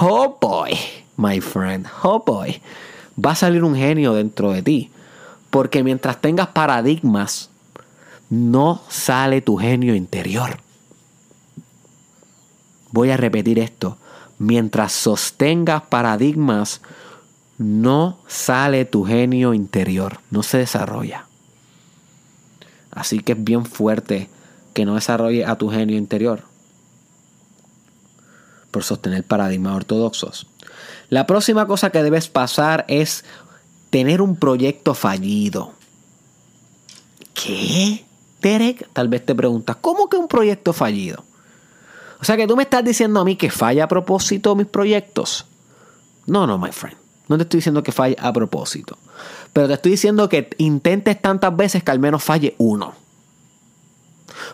oh 0.01 0.38
boy, 0.39 0.77
my 1.17 1.39
friend, 1.41 1.88
oh 2.03 2.24
boy, 2.25 2.62
va 3.24 3.31
a 3.31 3.36
salir 3.36 3.63
un 3.63 3.75
genio 3.75 4.13
dentro 4.13 4.51
de 4.51 4.62
ti. 4.62 4.91
Porque 5.50 5.84
mientras 5.84 6.19
tengas 6.19 6.48
paradigmas, 6.50 7.50
no 8.29 8.81
sale 8.89 9.41
tu 9.41 9.57
genio 9.57 9.96
interior. 9.96 10.60
Voy 12.91 13.12
a 13.12 13.17
repetir 13.17 13.60
esto. 13.60 13.98
Mientras 14.39 14.91
sostengas 14.91 15.84
paradigmas, 15.84 16.81
no 17.57 18.19
sale 18.27 18.86
tu 18.86 19.03
genio 19.05 19.53
interior, 19.53 20.19
no 20.29 20.43
se 20.43 20.60
desarrolla. 20.60 21.25
Así 22.91 23.19
que 23.19 23.31
es 23.31 23.43
bien 23.43 23.65
fuerte 23.65 24.29
que 24.77 24.86
no 24.86 24.93
desarrolle 24.93 25.43
a 25.43 25.55
tu 25.55 25.72
genio 25.72 25.98
interior 25.98 26.43
por 28.69 28.84
sostener 28.84 29.24
paradigmas 29.24 29.75
ortodoxos. 29.75 30.46
La 31.10 31.25
próxima 31.25 31.65
cosa 31.65 31.89
que 31.89 32.03
debes 32.03 32.27
pasar 32.27 32.86
es 32.88 33.25
tener 33.89 34.22
un 34.22 34.36
proyecto 34.36 34.93
fallido. 34.93 35.74
¿Qué? 37.34 38.05
Derek, 38.43 38.88
tal 38.93 39.07
vez 39.07 39.25
te 39.25 39.34
preguntas, 39.34 39.77
¿cómo 39.81 40.10
que 40.10 40.17
un 40.17 40.27
proyecto 40.27 40.74
fallido? 40.74 41.24
O 42.22 42.24
sea 42.24 42.38
que 42.38 42.46
tú 42.46 42.55
me 42.55 42.62
estás 42.62 42.86
diciendo 42.86 43.19
a 43.19 43.25
mí 43.25 43.36
que 43.36 43.50
falla 43.50 43.86
a 43.86 43.88
propósito 43.88 44.55
mis 44.55 44.67
proyectos. 44.67 45.48
No, 46.27 46.46
no, 46.46 46.60
my 46.60 46.72
friend. 46.72 46.98
No 47.29 47.38
te 47.38 47.43
estoy 47.43 47.57
diciendo 47.62 47.81
que 47.81 47.91
falle 47.91 48.15
a 48.19 48.31
propósito. 48.31 49.00
Pero 49.53 49.65
te 49.69 49.74
estoy 49.74 49.93
diciendo 49.93 50.29
que 50.29 50.51
intentes 50.60 51.19
tantas 51.19 51.57
veces 51.57 51.84
que 51.84 51.89
al 51.89 51.98
menos 51.98 52.24
falle 52.24 52.53
uno. 52.60 53.07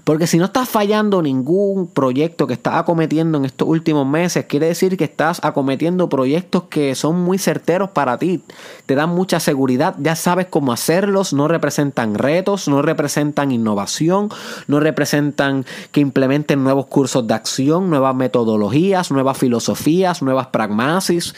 Porque 0.04 0.28
si 0.28 0.38
no 0.38 0.46
estás 0.46 0.70
fallando 0.70 1.22
ningún 1.22 1.88
proyecto 1.88 2.48
que 2.48 2.54
estás 2.54 2.76
acometiendo 2.76 3.38
en 3.38 3.46
estos 3.46 3.68
últimos 3.68 4.08
meses, 4.08 4.46
quiere 4.46 4.68
decir 4.68 4.98
que 4.98 5.04
estás 5.04 5.40
acometiendo 5.44 6.10
proyectos 6.10 6.64
que 6.64 6.96
son 6.96 7.22
muy 7.22 7.38
certeros 7.38 7.90
para 7.90 8.18
ti. 8.18 8.44
Te 8.86 8.96
dan 8.96 9.10
mucha 9.10 9.40
seguridad, 9.40 9.96
ya 10.00 10.16
sabes 10.16 10.48
cómo 10.50 10.74
hacerlos, 10.74 11.34
no 11.34 11.48
representan 11.48 12.16
retos, 12.16 12.68
no 12.68 12.82
representan 12.82 13.52
innovación, 13.52 14.30
no 14.68 14.80
representan 14.80 15.66
que 15.92 16.02
implementen 16.02 16.64
nuevos 16.64 16.88
cursos 16.88 17.28
de 17.28 17.34
acción, 17.34 17.90
nuevas 17.90 18.16
metodologías, 18.16 19.12
nuevas 19.12 19.38
filosofías, 19.38 20.22
nuevas 20.22 20.48
pragmasis. 20.48 21.34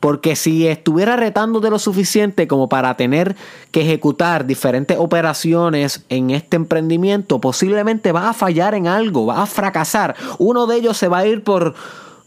Porque 0.00 0.36
si 0.36 0.66
estuviera 0.66 1.16
retándote 1.16 1.70
lo 1.70 1.78
suficiente 1.78 2.46
como 2.46 2.68
para 2.68 2.94
tener 2.96 3.36
que 3.70 3.82
ejecutar 3.82 4.44
diferentes 4.44 4.98
operaciones 4.98 6.04
en 6.08 6.30
este 6.30 6.56
emprendimiento, 6.56 7.40
posiblemente 7.40 8.12
va 8.12 8.28
a 8.28 8.34
fallar 8.34 8.74
en 8.74 8.86
algo, 8.86 9.26
va 9.26 9.42
a 9.42 9.46
fracasar. 9.46 10.14
Uno 10.38 10.66
de 10.66 10.76
ellos 10.76 10.98
se 10.98 11.08
va 11.08 11.18
a 11.18 11.26
ir 11.26 11.42
por, 11.42 11.74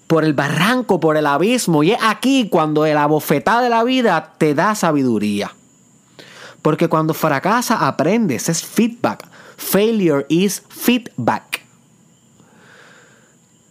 por 0.07 0.23
el 0.23 0.33
barranco, 0.33 0.99
por 0.99 1.17
el 1.17 1.27
abismo. 1.27 1.83
Y 1.83 1.91
es 1.91 1.99
aquí 2.01 2.49
cuando 2.49 2.85
la 2.85 3.05
bofetada 3.05 3.61
de 3.61 3.69
la 3.69 3.83
vida 3.83 4.33
te 4.37 4.55
da 4.55 4.73
sabiduría. 4.73 5.53
Porque 6.61 6.89
cuando 6.89 7.13
fracasa 7.13 7.87
aprendes, 7.87 8.49
es 8.49 8.63
feedback. 8.63 9.27
Failure 9.55 10.25
is 10.29 10.63
feedback. 10.69 11.56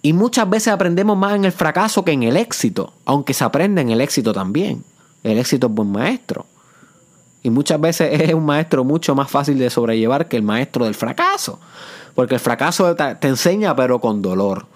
Y 0.06 0.12
muchas 0.12 0.48
veces 0.48 0.68
aprendemos 0.68 1.18
más 1.18 1.34
en 1.34 1.44
el 1.44 1.50
fracaso 1.50 2.04
que 2.04 2.12
en 2.12 2.22
el 2.22 2.36
éxito, 2.36 2.92
aunque 3.06 3.34
se 3.34 3.42
aprende 3.42 3.80
en 3.80 3.90
el 3.90 4.00
éxito 4.00 4.32
también. 4.32 4.84
El 5.24 5.36
éxito 5.36 5.66
es 5.66 5.72
buen 5.72 5.90
maestro. 5.90 6.46
Y 7.42 7.50
muchas 7.50 7.80
veces 7.80 8.20
es 8.20 8.32
un 8.32 8.46
maestro 8.46 8.84
mucho 8.84 9.16
más 9.16 9.28
fácil 9.28 9.58
de 9.58 9.68
sobrellevar 9.68 10.28
que 10.28 10.36
el 10.36 10.44
maestro 10.44 10.84
del 10.84 10.94
fracaso. 10.94 11.58
Porque 12.14 12.34
el 12.34 12.40
fracaso 12.40 12.94
te 12.94 13.26
enseña 13.26 13.74
pero 13.74 14.00
con 14.00 14.22
dolor. 14.22 14.66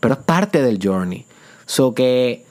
Pero 0.00 0.14
es 0.14 0.20
parte 0.20 0.62
del 0.62 0.80
journey. 0.82 1.26
So 1.66 1.94
que 1.94 2.44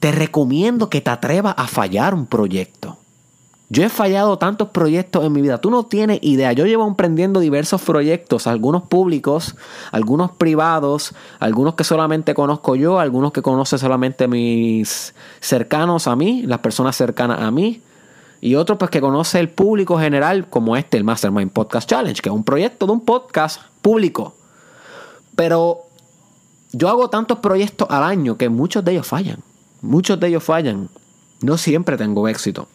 te 0.00 0.10
recomiendo 0.10 0.88
que 0.88 1.02
te 1.02 1.10
atrevas 1.10 1.54
a 1.58 1.66
fallar 1.66 2.14
un 2.14 2.24
proyecto. 2.24 2.96
Yo 3.72 3.82
he 3.82 3.88
fallado 3.88 4.36
tantos 4.36 4.68
proyectos 4.68 5.24
en 5.24 5.32
mi 5.32 5.40
vida, 5.40 5.56
tú 5.56 5.70
no 5.70 5.84
tienes 5.84 6.18
idea. 6.20 6.52
Yo 6.52 6.66
llevo 6.66 6.86
emprendiendo 6.86 7.40
diversos 7.40 7.80
proyectos, 7.80 8.46
algunos 8.46 8.82
públicos, 8.82 9.56
algunos 9.92 10.30
privados, 10.32 11.14
algunos 11.40 11.72
que 11.72 11.82
solamente 11.82 12.34
conozco 12.34 12.76
yo, 12.76 13.00
algunos 13.00 13.32
que 13.32 13.40
conoce 13.40 13.78
solamente 13.78 14.28
mis 14.28 15.14
cercanos 15.40 16.06
a 16.06 16.14
mí, 16.16 16.42
las 16.42 16.58
personas 16.58 16.96
cercanas 16.96 17.40
a 17.40 17.50
mí, 17.50 17.80
y 18.42 18.56
otros 18.56 18.76
pues 18.76 18.90
que 18.90 19.00
conoce 19.00 19.40
el 19.40 19.48
público 19.48 19.98
general, 19.98 20.50
como 20.50 20.76
este, 20.76 20.98
el 20.98 21.04
Mastermind 21.04 21.50
Podcast 21.50 21.88
Challenge, 21.88 22.20
que 22.20 22.28
es 22.28 22.34
un 22.34 22.44
proyecto 22.44 22.84
de 22.84 22.92
un 22.92 23.00
podcast 23.00 23.62
público. 23.80 24.34
Pero 25.34 25.78
yo 26.72 26.90
hago 26.90 27.08
tantos 27.08 27.38
proyectos 27.38 27.88
al 27.88 28.02
año 28.02 28.36
que 28.36 28.50
muchos 28.50 28.84
de 28.84 28.92
ellos 28.92 29.06
fallan. 29.06 29.38
Muchos 29.80 30.20
de 30.20 30.28
ellos 30.28 30.44
fallan. 30.44 30.90
No 31.40 31.56
siempre 31.56 31.96
tengo 31.96 32.28
éxito. 32.28 32.68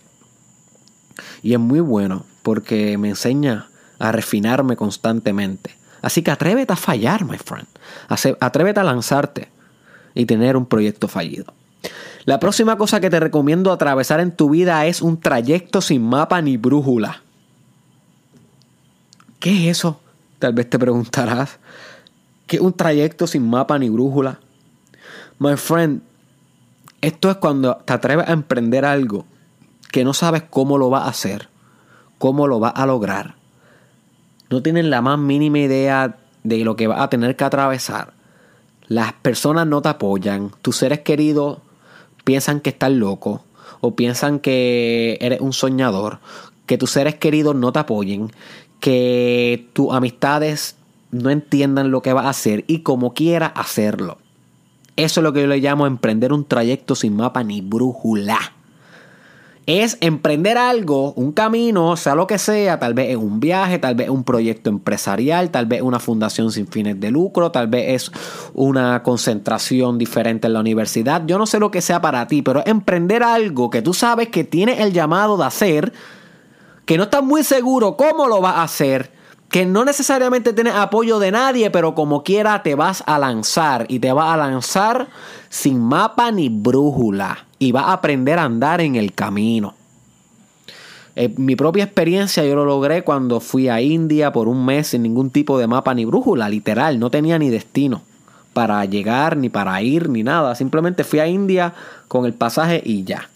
Y 1.41 1.53
es 1.53 1.59
muy 1.59 1.79
bueno 1.79 2.25
porque 2.43 2.97
me 2.97 3.09
enseña 3.09 3.67
a 3.99 4.11
refinarme 4.11 4.75
constantemente. 4.75 5.75
Así 6.01 6.21
que 6.21 6.31
atrévete 6.31 6.73
a 6.73 6.77
fallar, 6.77 7.25
my 7.25 7.37
friend. 7.37 7.67
Atrévete 8.39 8.79
a 8.79 8.83
lanzarte 8.83 9.49
y 10.13 10.25
tener 10.25 10.55
un 10.55 10.65
proyecto 10.65 11.07
fallido. 11.07 11.53
La 12.25 12.39
próxima 12.39 12.77
cosa 12.77 12.99
que 12.99 13.09
te 13.09 13.19
recomiendo 13.19 13.71
atravesar 13.71 14.19
en 14.19 14.31
tu 14.31 14.49
vida 14.49 14.85
es 14.85 15.01
un 15.01 15.19
trayecto 15.19 15.81
sin 15.81 16.03
mapa 16.03 16.41
ni 16.41 16.57
brújula. 16.57 17.21
¿Qué 19.39 19.69
es 19.69 19.77
eso? 19.77 20.01
Tal 20.39 20.53
vez 20.53 20.69
te 20.69 20.77
preguntarás. 20.77 21.57
¿Qué 22.45 22.57
es 22.57 22.61
un 22.61 22.73
trayecto 22.73 23.27
sin 23.27 23.49
mapa 23.49 23.79
ni 23.79 23.89
brújula? 23.89 24.39
My 25.39 25.55
friend, 25.55 26.01
esto 27.01 27.29
es 27.29 27.37
cuando 27.37 27.77
te 27.77 27.93
atreves 27.93 28.27
a 28.27 28.33
emprender 28.33 28.85
algo 28.85 29.25
que 29.91 30.03
no 30.03 30.13
sabes 30.13 30.43
cómo 30.49 30.77
lo 30.77 30.89
va 30.89 31.03
a 31.03 31.09
hacer, 31.09 31.49
cómo 32.17 32.47
lo 32.47 32.59
va 32.59 32.69
a 32.69 32.85
lograr. 32.85 33.35
No 34.49 34.61
tienen 34.61 34.89
la 34.89 35.01
más 35.01 35.19
mínima 35.19 35.59
idea 35.59 36.17
de 36.43 36.63
lo 36.63 36.75
que 36.75 36.87
va 36.87 37.03
a 37.03 37.09
tener 37.09 37.35
que 37.35 37.43
atravesar. 37.43 38.13
Las 38.87 39.13
personas 39.13 39.67
no 39.67 39.81
te 39.81 39.89
apoyan, 39.89 40.51
tus 40.61 40.77
seres 40.77 41.01
queridos 41.01 41.59
piensan 42.23 42.61
que 42.61 42.69
estás 42.69 42.91
loco 42.91 43.43
o 43.81 43.95
piensan 43.95 44.39
que 44.39 45.17
eres 45.21 45.41
un 45.41 45.53
soñador, 45.53 46.19
que 46.65 46.77
tus 46.77 46.91
seres 46.91 47.15
queridos 47.15 47.55
no 47.55 47.71
te 47.71 47.79
apoyen, 47.79 48.31
que 48.79 49.67
tus 49.73 49.93
amistades 49.93 50.77
no 51.11 51.29
entiendan 51.29 51.91
lo 51.91 52.01
que 52.01 52.13
vas 52.13 52.25
a 52.25 52.29
hacer 52.29 52.63
y 52.67 52.79
como 52.79 53.13
quiera 53.13 53.47
hacerlo. 53.47 54.17
Eso 54.95 55.19
es 55.19 55.23
lo 55.23 55.33
que 55.33 55.41
yo 55.41 55.47
le 55.47 55.59
llamo 55.59 55.85
emprender 55.85 56.33
un 56.33 56.45
trayecto 56.45 56.95
sin 56.95 57.15
mapa 57.15 57.43
ni 57.43 57.61
brújula 57.61 58.56
es 59.67 59.97
emprender 59.99 60.57
algo, 60.57 61.11
un 61.13 61.33
camino, 61.33 61.97
sea 61.97 62.15
lo 62.15 62.25
que 62.25 62.37
sea, 62.37 62.79
tal 62.79 62.93
vez 62.93 63.09
es 63.09 63.17
un 63.17 63.41
viaje, 63.41 63.79
tal 63.79 63.95
vez 63.95 64.07
un 64.07 64.23
proyecto 64.23 64.69
empresarial, 64.69 65.51
tal 65.51 65.65
vez 65.65 65.81
una 65.81 65.99
fundación 65.99 66.53
sin 66.53 66.67
fines 66.67 66.97
de 67.01 67.11
lucro, 67.11 67.51
tal 67.51 67.67
vez 67.67 68.03
es 68.03 68.11
una 68.53 69.03
concentración 69.03 69.97
diferente 69.97 70.47
en 70.47 70.53
la 70.53 70.61
universidad. 70.61 71.23
Yo 71.25 71.37
no 71.37 71.45
sé 71.45 71.59
lo 71.59 71.69
que 71.69 71.81
sea 71.81 71.99
para 71.99 72.25
ti, 72.27 72.41
pero 72.41 72.63
emprender 72.65 73.23
algo 73.23 73.69
que 73.69 73.81
tú 73.81 73.93
sabes 73.93 74.29
que 74.29 74.45
tienes 74.45 74.79
el 74.79 74.93
llamado 74.93 75.35
de 75.35 75.43
hacer, 75.43 75.91
que 76.85 76.97
no 76.97 77.03
estás 77.03 77.23
muy 77.23 77.43
seguro 77.43 77.97
cómo 77.97 78.27
lo 78.27 78.39
vas 78.39 78.55
a 78.55 78.63
hacer, 78.63 79.11
que 79.49 79.65
no 79.65 79.85
necesariamente 79.85 80.53
tienes 80.53 80.75
apoyo 80.75 81.19
de 81.19 81.31
nadie, 81.31 81.71
pero 81.71 81.95
como 81.95 82.23
quiera 82.23 82.63
te 82.63 82.75
vas 82.75 83.03
a 83.05 83.17
lanzar 83.17 83.85
y 83.89 83.99
te 83.99 84.11
vas 84.11 84.33
a 84.33 84.37
lanzar 84.37 85.07
sin 85.49 85.79
mapa 85.79 86.31
ni 86.31 86.49
brújula 86.49 87.45
y 87.59 87.71
vas 87.71 87.85
a 87.85 87.93
aprender 87.93 88.39
a 88.39 88.43
andar 88.43 88.81
en 88.81 88.95
el 88.95 89.13
camino. 89.13 89.73
En 91.15 91.33
mi 91.37 91.55
propia 91.55 91.85
experiencia 91.85 92.45
yo 92.45 92.55
lo 92.55 92.65
logré 92.65 93.03
cuando 93.03 93.39
fui 93.39 93.69
a 93.69 93.81
India 93.81 94.31
por 94.31 94.47
un 94.47 94.65
mes 94.65 94.87
sin 94.87 95.01
ningún 95.01 95.31
tipo 95.31 95.57
de 95.57 95.65
mapa 95.65 95.93
ni 95.95 96.05
brújula, 96.05 96.49
literal, 96.49 96.99
no 96.99 97.09
tenía 97.09 97.39
ni 97.39 97.49
destino 97.49 98.03
para 98.53 98.83
llegar, 98.85 99.37
ni 99.37 99.49
para 99.49 99.81
ir, 99.81 100.09
ni 100.09 100.23
nada. 100.23 100.55
Simplemente 100.55 101.03
fui 101.03 101.19
a 101.19 101.27
India 101.27 101.73
con 102.07 102.25
el 102.25 102.33
pasaje 102.33 102.81
y 102.83 103.03
ya. 103.03 103.29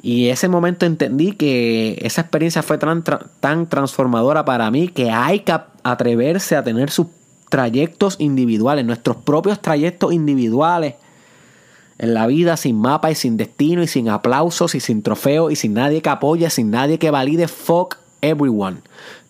Y 0.00 0.28
ese 0.28 0.48
momento 0.48 0.86
entendí 0.86 1.32
que 1.32 1.98
esa 2.02 2.20
experiencia 2.20 2.62
fue 2.62 2.78
tan, 2.78 3.02
tan 3.40 3.68
transformadora 3.68 4.44
para 4.44 4.70
mí 4.70 4.88
que 4.88 5.10
hay 5.10 5.40
que 5.40 5.58
atreverse 5.82 6.56
a 6.56 6.62
tener 6.62 6.90
sus 6.90 7.08
trayectos 7.48 8.16
individuales, 8.18 8.84
nuestros 8.84 9.16
propios 9.16 9.60
trayectos 9.60 10.12
individuales 10.12 10.94
en 11.98 12.14
la 12.14 12.26
vida 12.26 12.56
sin 12.56 12.76
mapa 12.76 13.10
y 13.10 13.14
sin 13.16 13.36
destino 13.36 13.82
y 13.82 13.88
sin 13.88 14.08
aplausos 14.08 14.74
y 14.74 14.80
sin 14.80 15.02
trofeo 15.02 15.50
y 15.50 15.56
sin 15.56 15.74
nadie 15.74 16.00
que 16.00 16.08
apoye, 16.08 16.48
sin 16.50 16.70
nadie 16.70 16.98
que 16.98 17.10
valide. 17.10 17.48
Fuck 17.48 17.96
everyone. 18.20 18.78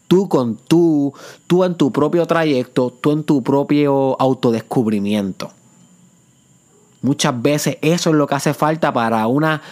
Tú 0.07 0.29
con 0.29 0.57
tú, 0.57 1.15
tú 1.47 1.65
en 1.65 1.75
tu 1.75 1.93
propio 1.93 2.27
trayecto, 2.27 2.91
tú 2.91 3.13
en 3.13 3.25
tu 3.25 3.43
propio 3.43 4.21
autodescubrimiento. 4.21 5.51
Muchas 7.01 7.41
veces 7.41 7.79
eso 7.81 8.11
es 8.11 8.17
lo 8.17 8.27
que 8.27 8.35
hace 8.35 8.55
falta 8.55 8.93
para 8.93 9.27
una 9.27 9.63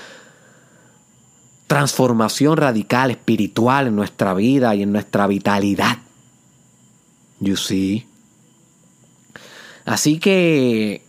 transformación 1.67 2.57
radical, 2.57 3.11
espiritual 3.11 3.89
en 3.89 3.97
nuestra 3.97 4.35
vida 4.35 4.75
y 4.75 4.83
en 4.83 4.93
nuestra 4.93 5.27
vitalidad. 5.27 5.99
You 7.41 7.57
see. 7.57 8.07
Así 9.85 10.19
que 10.19 11.03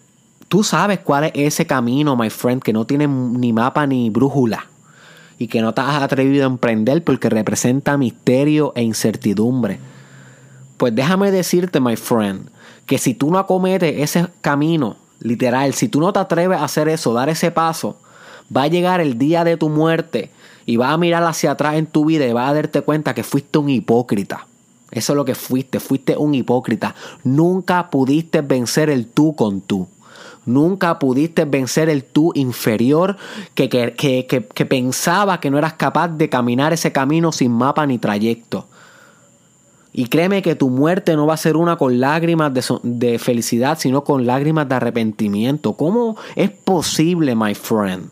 tú 0.48 0.64
sabes 0.64 1.00
cuál 1.00 1.26
es 1.26 1.32
ese 1.36 1.66
camino, 1.66 2.16
my 2.16 2.30
friend, 2.30 2.62
que 2.62 2.74
no 2.74 2.86
tiene 2.86 3.08
ni 3.08 3.54
mapa 3.54 3.88
ni 3.88 4.10
brújula 4.10 4.68
y 5.40 5.48
que 5.48 5.62
no 5.62 5.74
te 5.74 5.82
has 5.82 6.02
atrevido 6.02 6.44
a 6.44 6.48
emprender 6.48 7.04
porque 7.04 7.30
representa 7.30 7.98
misterio 7.98 8.74
e 8.76 8.84
incertidumbre. 8.84 9.80
Pues 10.78 10.94
déjame 10.94 11.32
decirte, 11.32 11.80
my 11.80 11.96
friend, 11.96 12.50
que 12.86 12.98
si 12.98 13.14
tú 13.14 13.32
no 13.32 13.40
acometes 13.40 13.96
ese 13.98 14.28
camino, 14.42 14.98
literal, 15.20 15.74
si 15.74 15.88
tú 15.88 16.00
no 16.00 16.14
te 16.14 16.20
atreves 16.20 16.60
a 16.60 16.66
hacer 16.66 16.88
eso, 16.88 17.14
dar 17.14 17.30
ese 17.30 17.52
paso, 17.52 17.98
va 18.56 18.64
a 18.64 18.68
llegar 18.68 19.02
el 19.02 19.18
día 19.18 19.44
de 19.44 19.58
tu 19.58 19.70
muerte 19.70 20.32
y 20.68 20.76
vas 20.76 20.92
a 20.92 20.98
mirar 20.98 21.24
hacia 21.24 21.52
atrás 21.52 21.76
en 21.76 21.88
tu 21.88 22.06
vida 22.06 22.28
y 22.28 22.34
vas 22.34 22.52
a 22.52 22.54
darte 22.54 22.82
cuenta 22.82 23.16
que 23.16 23.24
fuiste 23.24 23.58
un 23.58 23.70
hipócrita. 23.70 24.46
Eso 24.92 25.14
es 25.14 25.18
lo 25.18 25.26
que 25.26 25.34
fuiste, 25.34 25.80
fuiste 25.80 26.18
un 26.18 26.36
hipócrita. 26.36 26.94
Nunca 27.24 27.90
pudiste 27.90 28.42
vencer 28.42 28.90
el 28.90 29.08
tú 29.08 29.34
con 29.34 29.62
tú. 29.62 29.88
Nunca 30.46 31.00
pudiste 31.00 31.46
vencer 31.46 31.90
el 31.90 32.04
tú 32.04 32.32
inferior 32.36 33.16
que, 33.56 33.70
que, 33.70 34.26
que, 34.28 34.66
pensaba 34.66 35.40
que 35.40 35.50
no 35.50 35.58
eras 35.58 35.74
capaz 35.74 36.10
de 36.10 36.30
caminar 36.30 36.74
ese 36.74 36.92
camino 36.92 37.32
sin 37.32 37.52
mapa 37.52 37.86
ni 37.86 37.98
trayecto. 37.98 38.68
Y 39.94 40.08
créeme 40.08 40.42
que 40.42 40.56
tu 40.56 40.70
muerte 40.70 41.16
no 41.16 41.26
va 41.26 41.34
a 41.34 41.38
ser 41.38 41.56
una 41.56 41.78
con 41.78 42.00
lágrimas 42.00 42.54
de, 42.54 42.64
de, 42.84 43.20
felicidad, 43.20 43.78
sino 43.80 44.04
con 44.04 44.26
lágrimas 44.28 44.68
de 44.68 44.76
arrepentimiento. 44.76 45.74
¿Cómo 45.74 46.18
es 46.36 46.50
posible, 46.52 47.36
my 47.36 47.56
friend? 47.56 48.10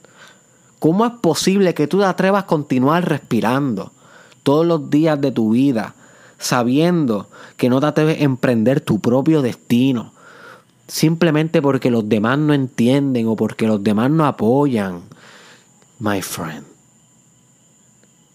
¿Cómo 0.85 1.03
es 1.03 1.13
posible 1.13 1.73
que 1.73 1.87
tú 1.87 1.97
te 1.97 2.05
atrevas 2.05 2.43
a 2.43 2.45
continuar 2.45 3.09
respirando 3.09 3.91
todos 4.43 4.67
los 4.67 4.91
días 4.91 5.19
de 5.19 5.31
tu 5.31 5.49
vida, 5.49 5.95
sabiendo 6.37 7.27
que 7.57 7.69
no 7.69 7.79
te 7.79 7.87
atreves 7.87 8.21
a 8.21 8.23
emprender 8.23 8.81
tu 8.81 8.99
propio 8.99 9.41
destino? 9.41 10.13
Simplemente 10.87 11.59
porque 11.59 11.89
los 11.89 12.07
demás 12.07 12.37
no 12.37 12.53
entienden 12.53 13.27
o 13.27 13.35
porque 13.35 13.65
los 13.65 13.83
demás 13.83 14.11
no 14.11 14.27
apoyan, 14.27 15.01
my 15.97 16.21
friend. 16.21 16.67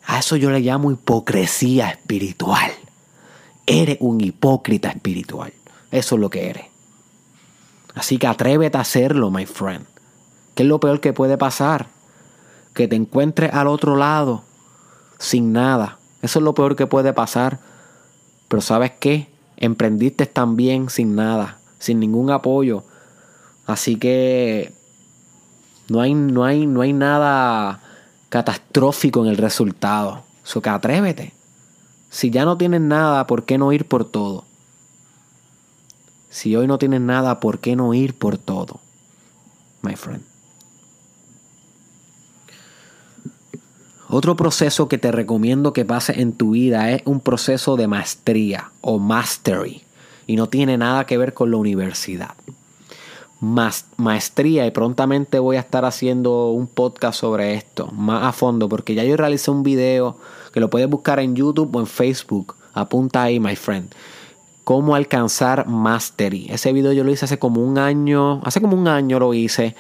A 0.07 0.19
eso 0.19 0.35
yo 0.35 0.51
le 0.51 0.59
llamo 0.59 0.91
hipocresía 0.91 1.91
espiritual. 1.91 2.73
Eres 3.65 3.99
un 4.01 4.21
hipócrita 4.21 4.89
espiritual. 4.89 5.53
Eso 5.93 6.17
es 6.17 6.21
lo 6.21 6.31
que 6.31 6.51
eres. 6.51 6.67
Así 7.95 8.19
que 8.19 8.27
atrévete 8.27 8.77
a 8.77 8.81
hacerlo, 8.81 9.31
my 9.31 9.47
friend. 9.47 9.87
¿Qué 10.57 10.65
es 10.65 10.69
lo 10.69 10.81
peor 10.81 10.99
que 10.99 11.13
puede 11.13 11.39
pasar? 11.39 12.00
Que 12.75 12.89
te 12.89 12.97
encuentres 12.97 13.53
al 13.53 13.67
otro 13.67 13.97
lado 13.97 14.45
sin 15.19 15.53
nada. 15.53 15.99
Eso 16.23 16.39
es 16.39 16.45
lo 16.45 16.55
peor 16.55 16.77
que 16.77 16.87
puede 16.87 17.13
pasar. 17.13 17.61
Pero 18.49 18.61
¿sabes 18.61 18.93
qué? 18.99 19.29
Emprendiste 19.57 20.27
también 20.27 20.91
sin 20.91 21.15
nada, 21.15 21.59
sin 21.79 22.01
ningún 22.01 22.31
apoyo. 22.31 22.85
Así 23.67 23.97
que 23.97 24.73
no 25.89 26.01
hay, 26.01 26.15
no 26.15 26.45
hay, 26.45 26.67
no 26.67 26.81
hay 26.81 26.93
nada 26.93 27.81
catastrófico 28.29 29.23
en 29.25 29.31
el 29.31 29.37
resultado. 29.37 30.25
Eso 30.45 30.63
que 30.63 30.71
atrévete. 30.71 31.35
Si 32.11 32.31
ya 32.31 32.45
no 32.45 32.57
tienes 32.57 32.81
nada, 32.81 33.27
¿por 33.27 33.45
qué 33.45 33.59
no 33.59 33.73
ir 33.73 33.87
por 33.87 34.05
todo? 34.05 34.45
Si 36.31 36.57
hoy 36.57 36.67
no 36.67 36.79
tienes 36.79 37.01
nada, 37.01 37.41
¿por 37.41 37.59
qué 37.61 37.77
no 37.77 37.93
ir 37.95 38.19
por 38.19 38.39
todo? 38.39 38.81
My 39.83 39.95
friend. 39.95 40.30
Otro 44.13 44.35
proceso 44.35 44.89
que 44.89 44.99
te 44.99 45.13
recomiendo 45.13 45.73
que 45.73 45.85
pase 45.85 46.21
en 46.21 46.33
tu 46.33 46.51
vida 46.51 46.91
es 46.91 47.03
un 47.05 47.21
proceso 47.21 47.77
de 47.77 47.87
maestría 47.87 48.73
o 48.81 48.99
mastery. 48.99 49.83
Y 50.27 50.35
no 50.35 50.49
tiene 50.49 50.77
nada 50.77 51.07
que 51.07 51.17
ver 51.17 51.33
con 51.33 51.53
la 51.53 51.59
universidad. 51.59 52.35
maestría 53.41 54.67
y 54.67 54.73
prontamente 54.73 55.39
voy 55.39 55.57
a 55.57 55.61
estar 55.61 55.85
haciendo 55.85 56.49
un 56.49 56.67
podcast 56.67 57.21
sobre 57.21 57.55
esto 57.55 57.87
más 57.93 58.25
a 58.25 58.33
fondo 58.33 58.69
porque 58.69 58.95
ya 58.95 59.05
yo 59.05 59.17
realicé 59.17 59.51
un 59.51 59.63
video 59.63 60.19
que 60.53 60.61
lo 60.61 60.69
puedes 60.69 60.91
buscar 60.91 61.21
en 61.21 61.37
YouTube 61.37 61.75
o 61.75 61.81
en 61.81 61.87
Facebook. 61.87 62.57
Apunta 62.75 63.23
ahí, 63.23 63.39
my 63.39 63.55
friend. 63.55 63.95
Cómo 64.65 64.97
alcanzar 64.97 65.69
mastery. 65.69 66.49
Ese 66.51 66.73
video 66.73 66.93
yo 66.93 67.05
lo 67.05 67.13
hice 67.13 67.27
hace 67.27 67.39
como 67.39 67.63
un 67.63 67.79
año. 67.79 68.41
Hace 68.45 68.61
como 68.61 68.77
un 68.77 68.89
año 68.89 69.21
lo 69.21 69.35
hice. 69.35 69.77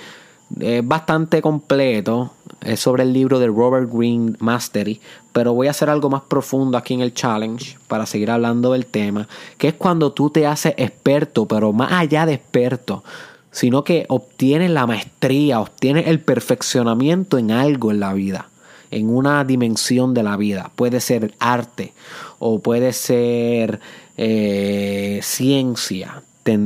Es 0.58 0.86
bastante 0.86 1.42
completo. 1.42 2.32
Es 2.60 2.80
sobre 2.80 3.04
el 3.04 3.12
libro 3.12 3.38
de 3.38 3.46
Robert 3.46 3.90
Greene 3.92 4.34
Mastery. 4.38 5.00
Pero 5.32 5.54
voy 5.54 5.68
a 5.68 5.70
hacer 5.70 5.90
algo 5.90 6.10
más 6.10 6.22
profundo 6.22 6.76
aquí 6.76 6.94
en 6.94 7.00
el 7.00 7.14
challenge 7.14 7.78
para 7.86 8.06
seguir 8.06 8.30
hablando 8.30 8.72
del 8.72 8.86
tema. 8.86 9.28
Que 9.58 9.68
es 9.68 9.74
cuando 9.74 10.12
tú 10.12 10.30
te 10.30 10.46
haces 10.46 10.74
experto, 10.76 11.46
pero 11.46 11.72
más 11.72 11.92
allá 11.92 12.26
de 12.26 12.34
experto 12.34 13.04
sino 13.52 13.82
que 13.82 14.06
obtienes 14.08 14.70
la 14.70 14.86
maestría, 14.86 15.58
obtienes 15.58 16.06
el 16.06 16.20
perfeccionamiento 16.20 17.36
en 17.36 17.50
algo 17.50 17.90
en 17.90 17.98
la 17.98 18.12
vida 18.12 18.50
en 18.90 19.08
una 19.08 19.44
dimensión 19.44 20.14
de 20.14 20.22
la 20.22 20.36
vida. 20.36 20.70
Puede 20.74 21.00
ser 21.00 21.34
arte 21.38 21.92
o 22.38 22.58
puede 22.58 22.92
ser 22.92 23.80
eh, 24.16 25.20
ciencia, 25.22 26.22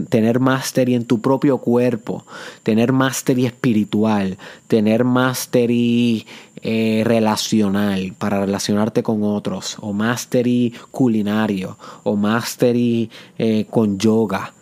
tener 0.09 0.41
mastery 0.41 0.95
en 0.95 1.05
tu 1.05 1.21
propio 1.21 1.59
cuerpo, 1.59 2.25
tener 2.63 2.93
mastery 2.93 3.47
espiritual, 3.47 4.39
tener 4.67 5.05
mastery 5.05 6.27
eh, 6.63 7.03
relacional 7.05 8.15
para 8.19 8.41
relacionarte 8.41 9.03
con 9.03 9.23
otros, 9.23 9.77
o 9.81 9.93
mastery 9.93 10.75
culinario, 10.91 11.79
o 12.03 12.17
mastery 12.17 13.11
eh, 13.39 13.67
con 13.71 13.99
yoga 13.99 14.53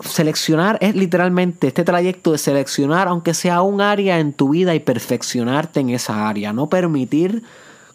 seleccionar 0.00 0.78
es 0.80 0.94
literalmente 0.94 1.68
este 1.68 1.84
trayecto 1.84 2.32
de 2.32 2.38
seleccionar, 2.38 3.08
aunque 3.08 3.34
sea 3.34 3.62
un 3.62 3.80
área 3.80 4.18
en 4.18 4.32
tu 4.32 4.50
vida 4.50 4.74
y 4.74 4.80
perfeccionarte 4.80 5.80
en 5.80 5.90
esa 5.90 6.28
área. 6.28 6.52
No 6.52 6.68
permitir 6.68 7.42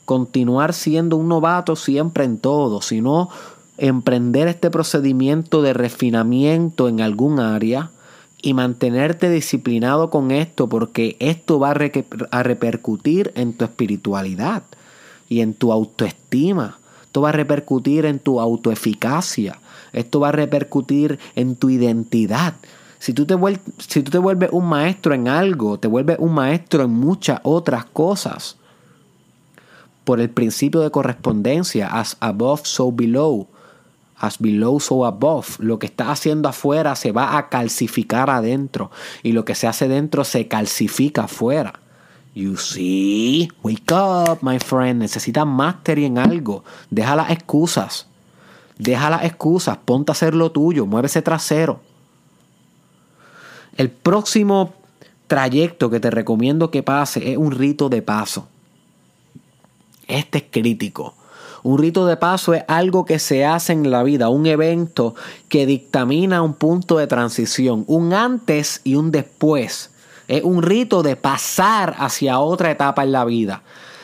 continuar 0.06 0.74
siendo 0.74 1.16
un 1.18 1.28
novato 1.28 1.76
siempre 1.76 2.24
en 2.26 2.38
todo, 2.38 2.82
sino 2.82 3.30
emprender 3.78 4.48
este 4.48 4.70
procedimiento 4.70 5.62
de 5.62 5.74
refinamiento 5.74 6.88
en 6.88 7.02
algún 7.02 7.40
área 7.40 7.92
y 8.42 8.54
mantenerte 8.54 9.30
disciplinado 9.30 10.10
con 10.10 10.32
esto 10.32 10.68
porque 10.68 11.16
esto 11.20 11.60
va 11.60 11.72
a, 11.72 12.44
repercutir 12.44 13.32
en 13.36 13.54
tu 13.54 13.66
espiritualidad 13.66 14.64
y 15.30 15.42
en 15.42 15.54
tu 15.54 15.72
autoestima. 15.72 16.78
Esto 17.04 17.22
va 17.22 17.30
a 17.30 17.34
repercutir 17.34 18.06
en 18.06 18.20
tu 18.20 18.40
autoeficacia 18.40 19.60
esto 19.94 20.20
va 20.20 20.30
a 20.30 20.34
repercutir 20.34 21.20
en 21.36 21.56
tu 21.56 21.70
identidad. 21.70 22.56
Si 23.00 23.14
tú, 23.14 23.26
te 23.26 23.36
si 23.78 24.02
tú 24.02 24.12
te 24.12 24.18
vuelves 24.18 24.50
un 24.52 24.66
maestro 24.66 25.14
en 25.14 25.28
algo, 25.28 25.78
te 25.80 25.88
vuelves 25.88 26.18
un 26.20 26.34
maestro 26.34 26.84
en 26.84 26.92
muchas 26.92 27.40
otras 27.44 27.86
cosas. 27.86 28.58
Por 30.04 30.20
el 30.20 30.30
principio 30.30 30.82
de 30.82 30.92
correspondencia, 30.92 31.88
as 31.88 32.18
above, 32.20 32.62
so 32.66 32.92
below. 32.92 33.48
As 34.24 34.40
below, 34.40 34.80
so 34.80 35.06
above. 35.06 35.60
Lo 35.60 35.80
que 35.80 35.88
estás 35.88 36.08
haciendo 36.08 36.48
afuera 36.48 36.96
se 36.96 37.12
va 37.12 37.38
a 37.38 37.50
calcificar 37.50 38.30
adentro. 38.30 38.90
Y 39.22 39.34
lo 39.34 39.44
que 39.44 39.54
se 39.54 39.68
hace 39.68 39.90
dentro 39.90 40.24
se 40.24 40.48
calcifica 40.48 41.26
afuera. 41.26 41.82
You 42.34 42.56
see, 42.56 43.50
wake 43.64 43.92
up, 43.92 44.40
my 44.42 44.60
friend. 44.60 45.02
Necesitas 45.02 45.46
mastery 45.46 46.06
en 46.06 46.20
algo. 46.20 46.64
Deja 46.90 47.18
las 47.18 47.32
excusas. 47.32 48.08
Deja 48.78 49.10
las 49.10 49.26
excusas, 49.26 49.78
ponte 49.78 50.12
a 50.12 50.14
hacer 50.14 50.34
lo 50.34 50.52
tuyo, 50.52 50.86
mueve 50.86 51.08
ese 51.08 51.22
trasero. 51.22 51.82
El 53.78 53.90
próximo 53.90 54.74
trayecto 55.28 55.90
que 55.90 56.00
te 56.00 56.12
recomiendo 56.12 56.72
que 56.72 56.82
pase 56.82 57.32
es 57.32 57.38
un 57.38 57.52
rito 57.52 57.90
de 57.90 58.02
paso. 58.02 58.48
Este 60.08 60.38
es 60.40 60.46
crítico. 60.50 61.16
Un 61.64 61.78
rito 61.78 62.06
de 62.06 62.18
paso 62.18 62.54
es 62.54 62.64
algo 62.68 63.06
que 63.06 63.20
se 63.20 63.46
hace 63.46 63.72
en 63.72 63.90
la 63.90 64.04
vida, 64.04 64.28
un 64.28 64.46
evento 64.46 65.16
que 65.48 65.66
dictamina 65.66 66.42
un 66.42 66.54
punto 66.54 66.98
de 66.98 67.08
transición, 67.08 67.86
un 67.88 68.14
antes 68.14 68.82
y 68.84 68.96
un 68.96 69.12
después. 69.12 69.92
Es 70.28 70.44
un 70.44 70.62
rito 70.62 71.04
de 71.04 71.16
pasar 71.16 71.96
hacia 71.98 72.40
otra 72.40 72.70
etapa 72.70 73.04
en 73.04 73.14
la 73.14 73.24
vida. 73.24 73.64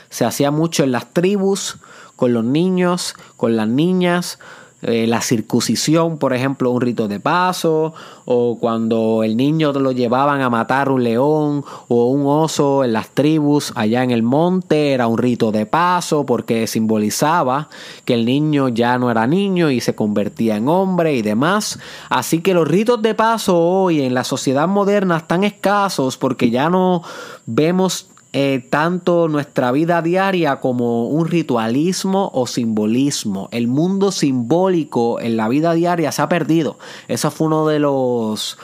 Se 0.10 0.24
hacía 0.24 0.52
mucho 0.52 0.84
en 0.84 0.94
las 0.94 1.14
tribus, 1.14 1.78
con 2.16 2.34
los 2.34 2.46
niños, 2.46 3.14
con 3.36 3.58
las 3.58 3.68
niñas, 3.68 4.40
eh, 4.82 5.08
la 5.08 5.22
circuncisión, 5.22 6.18
por 6.18 6.34
ejemplo, 6.34 6.72
un 6.72 6.80
rito 6.80 7.08
de 7.08 7.20
paso, 7.20 7.94
o 8.26 8.58
cuando 8.60 9.24
el 9.24 9.36
niño 9.36 9.74
lo 9.74 9.92
llevaban 9.92 10.42
a 10.42 10.50
matar 10.50 10.90
un 10.90 11.04
león 11.04 11.66
o 11.88 12.06
un 12.08 12.24
oso 12.26 12.84
en 12.84 12.94
las 12.94 13.10
tribus 13.10 13.74
allá 13.76 14.04
en 14.04 14.12
el 14.12 14.24
monte, 14.24 14.94
era 14.94 15.08
un 15.08 15.18
rito 15.18 15.52
de 15.52 15.66
paso 15.66 16.26
porque 16.26 16.68
simbolizaba 16.68 17.70
que 18.06 18.14
el 18.14 18.26
niño 18.26 18.70
ya 18.70 18.98
no 18.98 19.12
era 19.12 19.28
niño 19.28 19.70
y 19.70 19.82
se 19.82 19.96
convertía 19.96 20.58
en 20.58 20.70
hombre 20.70 21.16
y 21.16 21.22
demás. 21.22 21.80
Así 22.10 22.42
que 22.42 22.54
los 22.54 22.68
ritos 22.68 23.02
de 23.02 23.16
paso 23.16 23.58
hoy 23.58 24.02
en 24.02 24.14
la 24.14 24.24
sociedad 24.24 24.68
moderna 24.68 25.18
están 25.18 25.44
escasos 25.44 26.18
porque 26.18 26.50
ya 26.50 26.70
no 26.70 27.04
vemos 27.46 28.08
eh, 28.32 28.64
tanto 28.70 29.28
nuestra 29.28 29.72
vida 29.72 30.04
diaria 30.04 30.60
como 30.60 31.08
un 31.08 31.28
ritualismo 31.28 32.30
o 32.34 32.46
simbolismo. 32.46 33.50
El 33.52 33.68
mundo 33.68 34.12
simbólico 34.12 35.20
en 35.20 35.36
la 35.36 35.50
vida 35.50 35.74
diaria 35.74 36.12
se 36.12 36.22
ha 36.22 36.30
perdido. 36.30 36.78
Eso 37.08 37.32
fue 37.32 37.48
uno 37.48 37.68
de 37.68 37.80
los 37.80 38.58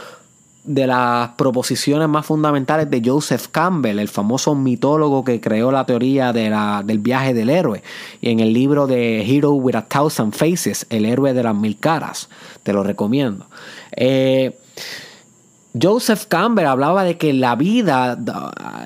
de 0.66 0.88
las 0.88 1.30
proposiciones 1.30 2.10
más 2.10 2.26
fundamentales 2.26 2.90
de 2.90 3.02
Joseph 3.06 3.48
Campbell, 3.52 4.00
el 4.00 4.08
famoso 4.08 4.56
mitólogo 4.56 5.24
que 5.24 5.40
creó 5.40 5.72
la 5.72 5.86
teoría 5.86 6.34
de 6.34 6.50
la, 6.50 6.82
del 6.84 7.00
viaje 7.00 7.34
del 7.34 7.50
héroe. 7.50 7.84
Y 8.20 8.32
en 8.32 8.40
el 8.40 8.52
libro 8.52 8.88
de 8.88 9.22
Hero 9.22 9.52
with 9.52 9.76
a 9.76 9.84
Thousand 9.84 10.34
Faces, 10.34 10.88
el 10.90 11.06
héroe 11.06 11.34
de 11.34 11.44
las 11.44 11.56
mil 11.56 11.78
caras. 11.78 12.30
Te 12.64 12.74
lo 12.74 12.84
recomiendo. 12.84 13.46
Eh, 13.96 14.58
Joseph 15.80 16.26
Campbell 16.28 16.66
hablaba 16.66 17.04
de 17.04 17.18
que 17.18 17.34
la 17.34 17.56
vida 17.56 18.18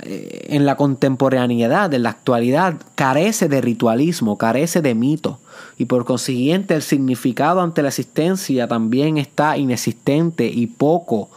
eh, 0.03 0.47
en 0.49 0.65
la 0.65 0.75
contemporaneidad, 0.75 1.93
en 1.93 2.03
la 2.03 2.09
actualidad, 2.09 2.75
carece 2.95 3.47
de 3.47 3.61
ritualismo, 3.61 4.37
carece 4.37 4.81
de 4.81 4.95
mito. 4.95 5.39
Y 5.77 5.85
por 5.85 6.05
consiguiente 6.05 6.75
el 6.75 6.81
significado 6.81 7.61
ante 7.61 7.81
la 7.81 7.89
existencia 7.89 8.67
también 8.67 9.17
está 9.17 9.57
inexistente 9.57 10.47
y 10.47 10.67
poco 10.67 11.29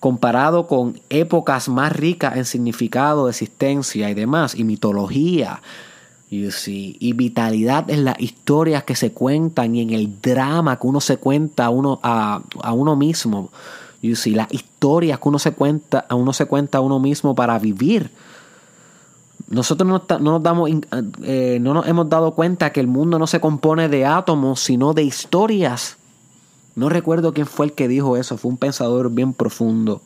comparado 0.00 0.66
con 0.66 1.00
épocas 1.10 1.68
más 1.68 1.92
ricas 1.92 2.36
en 2.36 2.44
significado 2.44 3.26
de 3.26 3.30
existencia 3.30 4.08
y 4.10 4.14
demás, 4.14 4.54
y 4.54 4.64
mitología. 4.64 5.60
You 6.30 6.50
see. 6.50 6.96
Y 7.00 7.14
vitalidad 7.14 7.88
en 7.90 8.04
las 8.04 8.20
historias 8.20 8.84
que 8.84 8.94
se 8.94 9.12
cuentan 9.12 9.74
y 9.74 9.80
en 9.80 9.90
el 9.90 10.20
drama 10.20 10.78
que 10.78 10.86
uno 10.86 11.00
se 11.00 11.16
cuenta 11.16 11.66
a 11.66 11.70
uno, 11.70 12.00
a, 12.02 12.42
uno 12.72 12.96
mismo. 12.96 13.50
You 14.02 14.16
see. 14.16 14.34
Las 14.34 14.52
historias 14.52 15.18
que 15.18 15.28
uno 15.28 15.38
se 15.38 15.52
cuenta, 15.52 16.06
a 16.08 16.14
uno 16.14 16.32
se 16.32 16.46
cuenta 16.46 16.78
a 16.78 16.80
uno 16.80 16.98
mismo 17.00 17.34
para 17.34 17.58
vivir. 17.58 18.10
Nosotros 19.48 19.88
no, 19.88 20.18
nos 20.18 20.42
damos, 20.42 20.70
eh, 21.22 21.58
no 21.60 21.74
nos 21.74 21.86
hemos 21.86 22.08
dado 22.08 22.32
cuenta 22.32 22.70
que 22.70 22.80
el 22.80 22.86
mundo 22.86 23.18
no 23.18 23.26
se 23.26 23.40
compone 23.40 23.88
de 23.88 24.04
átomos, 24.04 24.60
sino 24.60 24.92
de 24.92 25.04
historias. 25.04 25.96
No 26.74 26.88
recuerdo 26.88 27.32
quién 27.32 27.46
fue 27.46 27.66
el 27.66 27.72
que 27.72 27.88
dijo 27.88 28.16
eso, 28.16 28.36
fue 28.36 28.50
un 28.50 28.56
pensador 28.58 29.10
bien 29.10 29.32
profundo. 29.32 30.02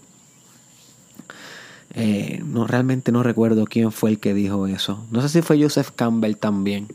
Eh, 1.94 2.42
no, 2.46 2.66
realmente 2.66 3.12
no 3.12 3.22
recuerdo 3.22 3.66
quién 3.66 3.92
fue 3.92 4.11
el 4.11 4.18
que 4.18 4.33
dijo 4.33 4.66
eso. 4.66 5.05
No 5.11 5.20
sé 5.20 5.28
si 5.28 5.42
fue 5.42 5.61
Joseph 5.61 5.90
Campbell 5.94 6.37
también. 6.37 6.88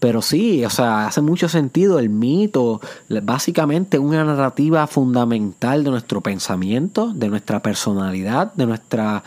Pero 0.00 0.22
sí, 0.22 0.64
o 0.64 0.70
sea, 0.70 1.06
hace 1.06 1.20
mucho 1.20 1.48
sentido 1.48 1.98
el 1.98 2.08
mito, 2.08 2.80
básicamente 3.22 3.98
una 3.98 4.24
narrativa 4.24 4.86
fundamental 4.86 5.84
de 5.84 5.90
nuestro 5.90 6.22
pensamiento, 6.22 7.12
de 7.14 7.28
nuestra 7.28 7.60
personalidad, 7.60 8.52
de 8.54 8.64
nuestra 8.66 9.22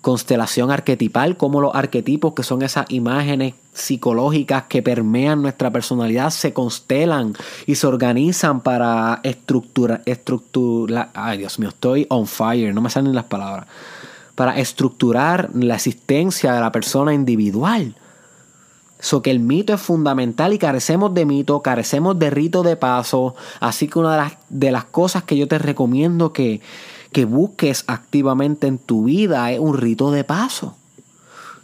constelación 0.00 0.70
arquetipal, 0.70 1.36
como 1.36 1.60
los 1.60 1.74
arquetipos, 1.74 2.32
que 2.32 2.42
son 2.42 2.62
esas 2.62 2.86
imágenes 2.90 3.54
psicológicas 3.74 4.64
que 4.64 4.82
permean 4.82 5.42
nuestra 5.42 5.70
personalidad, 5.70 6.30
se 6.30 6.52
constelan 6.52 7.34
y 7.66 7.74
se 7.74 7.86
organizan 7.86 8.60
para 8.60 9.20
estructurar, 9.22 10.02
estructura, 10.06 11.10
ay 11.14 11.38
Dios 11.38 11.58
mío, 11.58 11.68
estoy 11.70 12.06
on 12.08 12.26
fire, 12.26 12.74
no 12.74 12.80
me 12.80 12.90
salen 12.90 13.14
las 13.14 13.24
palabras 13.24 13.66
para 14.34 14.58
estructurar 14.58 15.50
la 15.54 15.76
existencia 15.76 16.52
de 16.52 16.60
la 16.60 16.72
persona 16.72 17.14
individual. 17.14 17.94
So 19.04 19.20
que 19.20 19.30
el 19.30 19.38
mito 19.38 19.74
es 19.74 19.82
fundamental 19.82 20.54
y 20.54 20.58
carecemos 20.58 21.12
de 21.12 21.26
mito, 21.26 21.60
carecemos 21.60 22.18
de 22.18 22.30
rito 22.30 22.62
de 22.62 22.74
paso. 22.76 23.34
Así 23.60 23.86
que 23.86 23.98
una 23.98 24.34
de 24.48 24.70
las, 24.70 24.84
cosas 24.86 25.24
que 25.24 25.36
yo 25.36 25.46
te 25.46 25.58
recomiendo 25.58 26.32
que, 26.32 26.62
que 27.12 27.26
busques 27.26 27.84
activamente 27.86 28.66
en 28.66 28.78
tu 28.78 29.04
vida 29.04 29.52
es 29.52 29.58
un 29.58 29.76
rito 29.76 30.10
de 30.10 30.24
paso. 30.24 30.74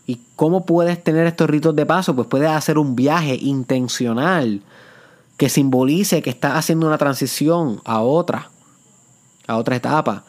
¿Y 0.06 0.20
cómo 0.36 0.66
puedes 0.66 1.02
tener 1.02 1.26
estos 1.26 1.48
ritos 1.48 1.74
de 1.74 1.86
paso? 1.86 2.14
Pues 2.14 2.28
puedes 2.28 2.50
hacer 2.50 2.76
un 2.76 2.94
viaje 2.94 3.36
intencional 3.36 4.60
que 5.38 5.48
simbolice 5.48 6.20
que 6.20 6.28
estás 6.28 6.58
haciendo 6.58 6.88
una 6.88 6.98
transición 6.98 7.80
a 7.86 8.02
otra, 8.02 8.50
a 9.46 9.56
otra 9.56 9.76
etapa 9.76 10.24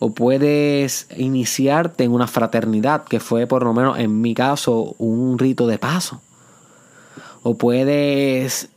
o 0.00 0.10
puedes 0.10 1.06
iniciarte 1.16 2.02
en 2.02 2.12
una 2.12 2.26
fraternidad, 2.26 3.04
que 3.04 3.20
fue 3.20 3.46
por 3.46 3.62
lo 3.62 3.72
menos 3.72 4.00
en 4.00 4.20
mi 4.20 4.34
caso 4.34 4.96
un 4.98 5.38
rito 5.38 5.68
de 5.68 5.78
paso. 5.78 6.20
O 7.48 7.54
puedes 7.54 8.70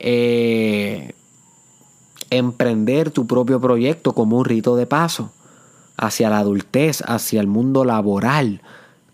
eh, 0.00 1.14
emprender 2.30 3.12
tu 3.12 3.28
propio 3.28 3.60
proyecto 3.60 4.14
como 4.14 4.38
un 4.38 4.44
rito 4.44 4.74
de 4.74 4.84
paso 4.84 5.30
hacia 5.96 6.28
la 6.28 6.40
adultez, 6.40 7.04
hacia 7.06 7.40
el 7.40 7.46
mundo 7.46 7.84
laboral 7.84 8.62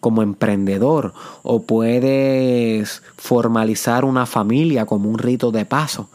como 0.01 0.23
emprendedor. 0.23 1.13
O 1.43 1.61
puedes 1.65 3.03
formalizar 3.19 4.07
una 4.07 4.25
familia 4.25 4.87
como 4.87 5.11
un 5.11 5.19
rito 5.19 5.51
de 5.51 5.67
paso. 5.67 6.09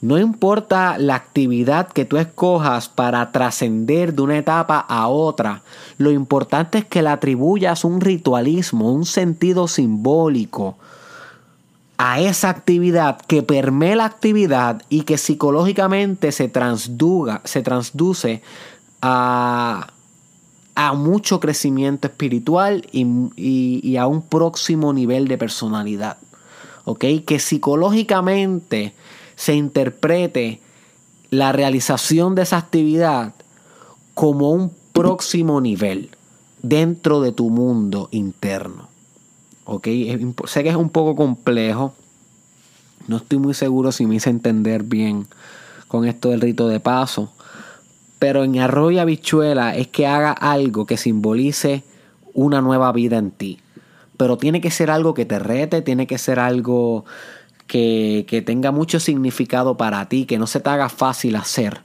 No 0.00 0.18
importa 0.18 0.98
la 0.98 1.14
actividad 1.14 1.86
que 1.86 2.06
tú 2.06 2.16
escojas 2.16 2.88
para 2.88 3.30
trascender 3.30 4.14
de 4.14 4.22
una 4.22 4.36
etapa 4.36 4.80
a 4.80 5.06
otra, 5.06 5.62
lo 5.96 6.10
importante 6.10 6.78
es 6.78 6.86
que 6.86 7.02
le 7.02 7.10
atribuyas 7.10 7.84
un 7.84 8.00
ritualismo, 8.00 8.92
un 8.92 9.06
sentido 9.06 9.68
simbólico 9.68 10.76
a 12.02 12.18
esa 12.18 12.48
actividad 12.48 13.20
que 13.20 13.42
permee 13.42 13.94
la 13.94 14.06
actividad 14.06 14.80
y 14.88 15.02
que 15.02 15.18
psicológicamente 15.18 16.32
se 16.32 16.48
transduga, 16.48 17.42
se 17.44 17.60
transduce 17.60 18.40
a, 19.02 19.92
a 20.74 20.94
mucho 20.94 21.40
crecimiento 21.40 22.08
espiritual 22.08 22.86
y, 22.90 23.04
y, 23.36 23.98
a 23.98 24.06
un 24.06 24.22
próximo 24.22 24.94
nivel 24.94 25.28
de 25.28 25.36
personalidad. 25.36 26.16
¿Ok? 26.86 27.04
Que 27.26 27.38
psicológicamente 27.38 28.94
se 29.36 29.54
interprete 29.54 30.62
la 31.28 31.52
realización 31.52 32.34
de 32.34 32.42
esa 32.44 32.56
actividad 32.56 33.34
como 34.14 34.52
un 34.52 34.72
próximo 34.94 35.60
nivel 35.60 36.08
dentro 36.62 37.20
de 37.20 37.32
tu 37.32 37.50
mundo 37.50 38.08
interno. 38.10 38.89
¿Ok? 39.72 39.86
Sé 40.46 40.64
que 40.64 40.68
es 40.68 40.74
un 40.74 40.90
poco 40.90 41.14
complejo. 41.14 41.94
No 43.06 43.18
estoy 43.18 43.38
muy 43.38 43.54
seguro 43.54 43.92
si 43.92 44.04
me 44.04 44.16
hice 44.16 44.28
entender 44.28 44.82
bien 44.82 45.28
con 45.86 46.06
esto 46.06 46.30
del 46.30 46.40
rito 46.40 46.66
de 46.66 46.80
paso. 46.80 47.30
Pero 48.18 48.42
en 48.42 48.58
arroyo 48.58 49.00
habichuela 49.00 49.76
es 49.76 49.86
que 49.86 50.08
haga 50.08 50.32
algo 50.32 50.86
que 50.86 50.96
simbolice 50.96 51.84
una 52.34 52.60
nueva 52.60 52.90
vida 52.90 53.18
en 53.18 53.30
ti. 53.30 53.60
Pero 54.16 54.38
tiene 54.38 54.60
que 54.60 54.72
ser 54.72 54.90
algo 54.90 55.14
que 55.14 55.24
te 55.24 55.38
rete, 55.38 55.82
tiene 55.82 56.08
que 56.08 56.18
ser 56.18 56.40
algo 56.40 57.04
que, 57.68 58.42
tenga 58.44 58.72
mucho 58.72 58.98
significado 58.98 59.76
para 59.76 60.08
ti, 60.08 60.26
que 60.26 60.36
no 60.36 60.48
se 60.48 60.58
te 60.58 60.68
haga 60.68 60.88
fácil 60.88 61.36
hacer 61.36 61.82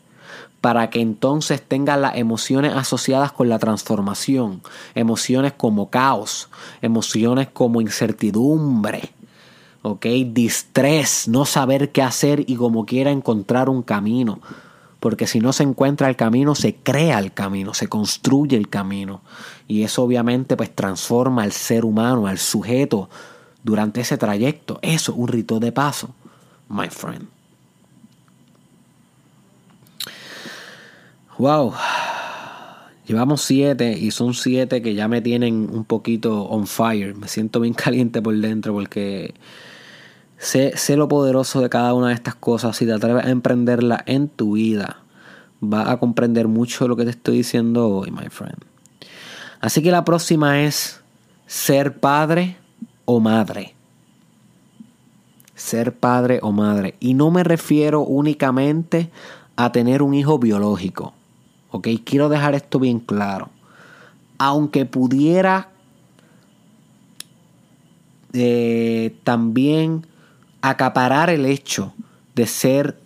para 0.65 0.89
que 0.89 0.99
entonces 0.99 1.61
tengas 1.61 1.99
las 1.99 2.17
emociones 2.17 2.73
asociadas 2.73 3.31
con 3.31 3.49
la 3.49 3.59
transformación, 3.59 4.63
emociones 4.95 5.53
como 5.53 5.91
caos, 5.91 6.49
emociones 6.81 7.49
como 7.53 7.81
incertidumbre, 7.81 9.11
¿ok? 9.83 10.07
Distrés, 10.25 11.27
no 11.27 11.45
saber 11.45 11.91
qué 11.91 12.01
hacer 12.01 12.45
y 12.47 12.55
como 12.55 12.87
quiera 12.87 13.11
encontrar 13.11 13.69
un 13.69 13.83
camino, 13.83 14.39
porque 14.99 15.27
si 15.27 15.39
no 15.39 15.53
se 15.53 15.61
encuentra 15.61 16.09
el 16.09 16.15
camino, 16.15 16.55
se 16.55 16.73
crea 16.73 17.19
el 17.19 17.31
camino, 17.31 17.75
se 17.75 17.87
construye 17.87 18.57
el 18.57 18.67
camino, 18.67 19.21
y 19.67 19.83
eso 19.83 20.01
obviamente 20.01 20.57
pues 20.57 20.73
transforma 20.73 21.43
al 21.43 21.51
ser 21.51 21.85
humano, 21.85 22.25
al 22.25 22.39
sujeto, 22.39 23.07
durante 23.61 24.01
ese 24.01 24.17
trayecto. 24.17 24.79
Eso 24.81 25.11
es 25.11 25.17
un 25.19 25.27
rito 25.27 25.59
de 25.59 25.71
paso, 25.71 26.09
my 26.69 26.89
friend. 26.89 27.34
Wow. 31.37 31.73
Llevamos 33.05 33.41
siete 33.41 33.97
y 33.97 34.11
son 34.11 34.33
siete 34.33 34.81
que 34.81 34.95
ya 34.95 35.07
me 35.07 35.21
tienen 35.21 35.69
un 35.71 35.83
poquito 35.83 36.43
on 36.43 36.65
fire. 36.65 37.13
Me 37.13 37.27
siento 37.27 37.59
bien 37.59 37.73
caliente 37.75 38.21
por 38.21 38.35
dentro 38.35 38.73
porque 38.73 39.33
sé, 40.37 40.77
sé 40.77 40.95
lo 40.95 41.07
poderoso 41.07 41.61
de 41.61 41.69
cada 41.69 41.93
una 41.93 42.07
de 42.09 42.13
estas 42.13 42.35
cosas. 42.35 42.77
Si 42.77 42.85
te 42.85 42.93
atreves 42.93 43.25
a 43.25 43.29
emprenderla 43.29 44.01
en 44.05 44.29
tu 44.29 44.53
vida, 44.53 45.03
vas 45.59 45.89
a 45.89 45.97
comprender 45.97 46.47
mucho 46.47 46.87
lo 46.87 46.95
que 46.95 47.03
te 47.03 47.11
estoy 47.11 47.37
diciendo 47.37 47.89
hoy, 47.89 48.11
my 48.11 48.29
friend. 48.29 48.63
Así 49.59 49.81
que 49.81 49.91
la 49.91 50.05
próxima 50.05 50.61
es 50.61 51.01
ser 51.47 51.99
padre 51.99 52.55
o 53.03 53.19
madre. 53.19 53.75
Ser 55.53 55.93
padre 55.95 56.39
o 56.41 56.51
madre. 56.51 56.95
Y 56.99 57.13
no 57.13 57.29
me 57.29 57.43
refiero 57.43 58.01
únicamente 58.01 59.09
a 59.55 59.71
tener 59.71 60.01
un 60.01 60.13
hijo 60.13 60.39
biológico. 60.39 61.14
¿Ok? 61.75 61.89
Quiero 62.05 62.29
dejar 62.29 62.55
esto 62.55 62.79
bien 62.79 62.99
claro. 62.99 63.49
Aunque 64.37 64.85
pudiera 64.85 65.69
eh, 68.31 69.15
también 69.23 70.07
acaparar 70.61 71.29
el 71.29 71.45
hecho 71.45 71.93
de 72.33 72.47
ser 72.47 72.97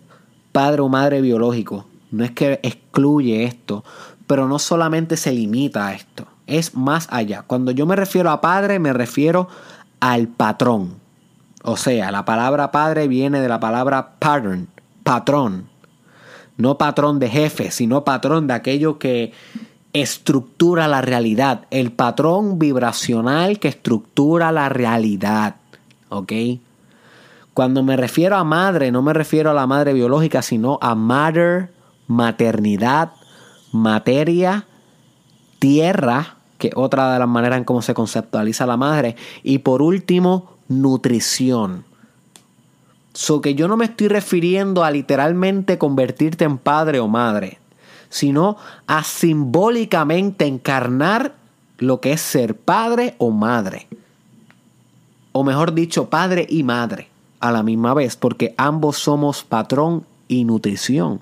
padre 0.52 0.82
o 0.82 0.88
madre 0.88 1.20
biológico. 1.20 1.86
No 2.10 2.24
es 2.24 2.30
que 2.32 2.60
excluye 2.62 3.44
esto, 3.44 3.84
pero 4.26 4.46
no 4.46 4.58
solamente 4.58 5.16
se 5.16 5.32
limita 5.32 5.88
a 5.88 5.94
esto, 5.94 6.26
es 6.46 6.74
más 6.74 7.08
allá. 7.10 7.42
Cuando 7.42 7.70
yo 7.70 7.86
me 7.86 7.96
refiero 7.96 8.30
a 8.30 8.40
padre, 8.40 8.78
me 8.78 8.92
refiero 8.92 9.48
al 10.00 10.28
patrón. 10.28 10.94
O 11.62 11.76
sea, 11.76 12.10
la 12.10 12.24
palabra 12.24 12.70
padre 12.70 13.08
viene 13.08 13.40
de 13.40 13.48
la 13.48 13.60
palabra 13.60 14.14
pattern, 14.18 14.68
patrón. 15.04 15.69
No 16.60 16.78
patrón 16.78 17.18
de 17.18 17.28
jefe, 17.28 17.70
sino 17.70 18.04
patrón 18.04 18.46
de 18.46 18.54
aquello 18.54 18.98
que 18.98 19.32
estructura 19.92 20.88
la 20.88 21.00
realidad. 21.00 21.66
El 21.70 21.92
patrón 21.92 22.58
vibracional 22.58 23.58
que 23.58 23.68
estructura 23.68 24.52
la 24.52 24.68
realidad. 24.68 25.56
¿Ok? 26.08 26.32
Cuando 27.54 27.82
me 27.82 27.96
refiero 27.96 28.36
a 28.36 28.44
madre, 28.44 28.92
no 28.92 29.02
me 29.02 29.12
refiero 29.12 29.50
a 29.50 29.54
la 29.54 29.66
madre 29.66 29.92
biológica, 29.92 30.42
sino 30.42 30.78
a 30.80 30.94
mother, 30.94 31.72
maternidad, 32.06 33.12
materia, 33.72 34.66
tierra, 35.58 36.36
que 36.58 36.70
otra 36.76 37.12
de 37.12 37.18
las 37.18 37.28
maneras 37.28 37.58
en 37.58 37.64
cómo 37.64 37.82
se 37.82 37.94
conceptualiza 37.94 38.66
la 38.66 38.76
madre. 38.76 39.16
Y 39.42 39.58
por 39.58 39.82
último, 39.82 40.56
nutrición. 40.68 41.84
So 43.12 43.40
que 43.40 43.54
yo 43.54 43.68
no 43.68 43.76
me 43.76 43.86
estoy 43.86 44.08
refiriendo 44.08 44.84
a 44.84 44.90
literalmente 44.90 45.78
convertirte 45.78 46.44
en 46.44 46.58
padre 46.58 47.00
o 47.00 47.08
madre, 47.08 47.58
sino 48.08 48.56
a 48.86 49.02
simbólicamente 49.02 50.46
encarnar 50.46 51.34
lo 51.78 52.00
que 52.00 52.12
es 52.12 52.20
ser 52.20 52.56
padre 52.56 53.14
o 53.18 53.30
madre. 53.30 53.88
o 55.32 55.44
mejor 55.44 55.74
dicho, 55.74 56.10
padre 56.10 56.44
y 56.48 56.64
madre 56.64 57.08
a 57.38 57.52
la 57.52 57.62
misma 57.62 57.94
vez, 57.94 58.16
porque 58.16 58.54
ambos 58.58 58.98
somos 58.98 59.44
patrón 59.44 60.04
y 60.28 60.44
nutrición. 60.44 61.20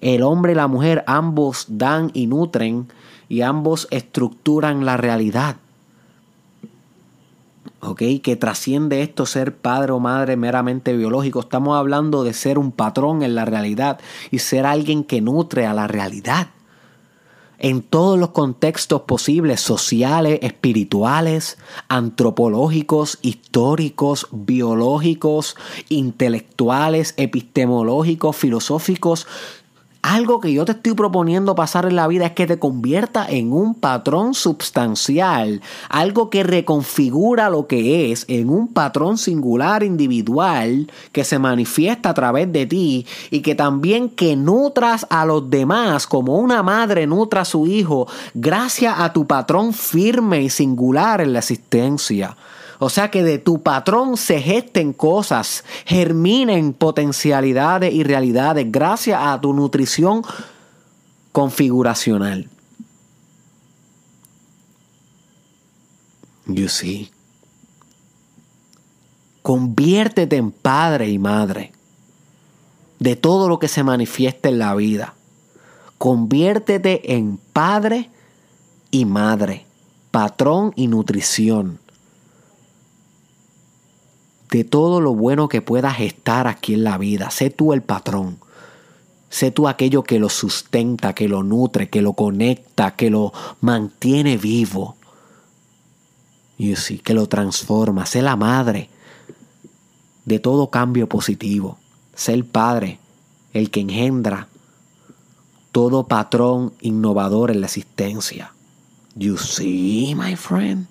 El 0.00 0.22
hombre 0.22 0.52
y 0.52 0.54
la 0.54 0.66
mujer 0.66 1.04
ambos 1.06 1.66
dan 1.68 2.10
y 2.14 2.26
nutren 2.26 2.88
y 3.28 3.42
ambos 3.42 3.86
estructuran 3.90 4.86
la 4.86 4.96
realidad. 4.96 5.56
Que 7.80 8.36
trasciende 8.36 9.02
esto 9.02 9.24
ser 9.24 9.56
padre 9.56 9.92
o 9.92 10.00
madre 10.00 10.36
meramente 10.36 10.96
biológico. 10.96 11.40
Estamos 11.40 11.76
hablando 11.76 12.24
de 12.24 12.32
ser 12.32 12.58
un 12.58 12.72
patrón 12.72 13.22
en 13.22 13.34
la 13.34 13.44
realidad 13.44 14.00
y 14.30 14.40
ser 14.40 14.66
alguien 14.66 15.04
que 15.04 15.20
nutre 15.20 15.66
a 15.66 15.74
la 15.74 15.86
realidad 15.86 16.48
en 17.58 17.82
todos 17.82 18.18
los 18.18 18.30
contextos 18.30 19.02
posibles, 19.02 19.60
sociales, 19.60 20.38
espirituales, 20.42 21.58
antropológicos, 21.88 23.18
históricos, 23.22 24.28
biológicos, 24.30 25.56
intelectuales, 25.88 27.14
epistemológicos, 27.16 28.36
filosóficos, 28.36 29.26
algo 30.08 30.40
que 30.40 30.54
yo 30.54 30.64
te 30.64 30.72
estoy 30.72 30.94
proponiendo 30.94 31.54
pasar 31.54 31.84
en 31.84 31.94
la 31.94 32.08
vida 32.08 32.24
es 32.24 32.32
que 32.32 32.46
te 32.46 32.58
convierta 32.58 33.26
en 33.28 33.52
un 33.52 33.74
patrón 33.74 34.32
substancial, 34.32 35.60
algo 35.90 36.30
que 36.30 36.42
reconfigura 36.42 37.50
lo 37.50 37.66
que 37.66 38.10
es 38.10 38.24
en 38.28 38.48
un 38.48 38.68
patrón 38.68 39.18
singular 39.18 39.82
individual 39.82 40.90
que 41.12 41.24
se 41.24 41.38
manifiesta 41.38 42.08
a 42.08 42.14
través 42.14 42.50
de 42.50 42.64
ti 42.64 43.06
y 43.30 43.40
que 43.40 43.54
también 43.54 44.08
que 44.08 44.34
nutras 44.34 45.06
a 45.10 45.26
los 45.26 45.50
demás 45.50 46.06
como 46.06 46.38
una 46.38 46.62
madre 46.62 47.06
nutra 47.06 47.42
a 47.42 47.44
su 47.44 47.66
hijo 47.66 48.08
gracias 48.32 48.94
a 48.96 49.12
tu 49.12 49.26
patrón 49.26 49.74
firme 49.74 50.40
y 50.40 50.48
singular 50.48 51.20
en 51.20 51.34
la 51.34 51.40
existencia. 51.40 52.34
O 52.78 52.90
sea 52.90 53.10
que 53.10 53.22
de 53.22 53.38
tu 53.38 53.62
patrón 53.62 54.16
se 54.16 54.40
gesten 54.40 54.92
cosas, 54.92 55.64
germinen 55.84 56.72
potencialidades 56.72 57.92
y 57.92 58.04
realidades 58.04 58.70
gracias 58.70 59.20
a 59.20 59.40
tu 59.40 59.52
nutrición 59.52 60.22
configuracional. 61.32 62.48
You 66.46 66.68
see. 66.68 67.10
Conviértete 69.42 70.36
en 70.36 70.52
padre 70.52 71.08
y 71.08 71.18
madre 71.18 71.72
de 73.00 73.16
todo 73.16 73.48
lo 73.48 73.58
que 73.58 73.68
se 73.68 73.82
manifiesta 73.82 74.48
en 74.48 74.58
la 74.58 74.74
vida. 74.74 75.14
Conviértete 75.98 77.14
en 77.14 77.38
padre 77.52 78.08
y 78.90 79.04
madre, 79.04 79.66
patrón 80.10 80.72
y 80.76 80.86
nutrición 80.86 81.80
de 84.50 84.64
todo 84.64 85.00
lo 85.00 85.14
bueno 85.14 85.48
que 85.48 85.62
puedas 85.62 86.00
estar 86.00 86.46
aquí 86.46 86.74
en 86.74 86.84
la 86.84 86.98
vida. 86.98 87.30
Sé 87.30 87.50
tú 87.50 87.72
el 87.72 87.82
patrón. 87.82 88.38
Sé 89.30 89.50
tú 89.50 89.68
aquello 89.68 90.04
que 90.04 90.18
lo 90.18 90.30
sustenta, 90.30 91.14
que 91.14 91.28
lo 91.28 91.42
nutre, 91.42 91.90
que 91.90 92.00
lo 92.00 92.14
conecta, 92.14 92.96
que 92.96 93.10
lo 93.10 93.32
mantiene 93.60 94.38
vivo. 94.38 94.96
Y 96.56 96.76
sí, 96.76 96.98
que 96.98 97.14
lo 97.14 97.28
transforma. 97.28 98.06
Sé 98.06 98.22
la 98.22 98.36
madre 98.36 98.88
de 100.24 100.38
todo 100.38 100.70
cambio 100.70 101.08
positivo. 101.08 101.78
Sé 102.14 102.32
el 102.32 102.44
padre, 102.44 102.98
el 103.52 103.70
que 103.70 103.80
engendra 103.80 104.48
todo 105.72 106.08
patrón 106.08 106.72
innovador 106.80 107.50
en 107.50 107.60
la 107.60 107.66
existencia. 107.66 108.52
You 109.14 109.36
see, 109.36 110.14
my 110.14 110.36
friend. 110.36 110.86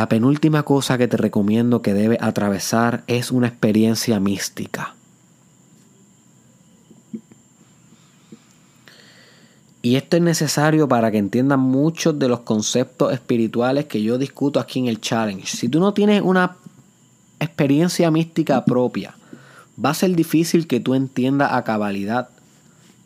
La 0.00 0.08
penúltima 0.08 0.62
cosa 0.62 0.96
que 0.96 1.08
te 1.08 1.18
recomiendo 1.18 1.82
que 1.82 1.92
debes 1.92 2.22
atravesar 2.22 3.04
es 3.06 3.30
una 3.30 3.48
experiencia 3.48 4.18
mística. 4.18 4.94
Y 9.82 9.96
esto 9.96 10.16
es 10.16 10.22
necesario 10.22 10.88
para 10.88 11.10
que 11.10 11.18
entiendan 11.18 11.60
muchos 11.60 12.18
de 12.18 12.28
los 12.28 12.40
conceptos 12.40 13.12
espirituales 13.12 13.84
que 13.84 14.02
yo 14.02 14.16
discuto 14.16 14.58
aquí 14.58 14.78
en 14.78 14.86
el 14.86 15.02
challenge. 15.02 15.54
Si 15.54 15.68
tú 15.68 15.80
no 15.80 15.92
tienes 15.92 16.22
una 16.22 16.56
experiencia 17.38 18.10
mística 18.10 18.64
propia, 18.64 19.14
va 19.84 19.90
a 19.90 19.94
ser 19.94 20.16
difícil 20.16 20.66
que 20.66 20.80
tú 20.80 20.94
entiendas 20.94 21.52
a 21.52 21.62
cabalidad 21.62 22.30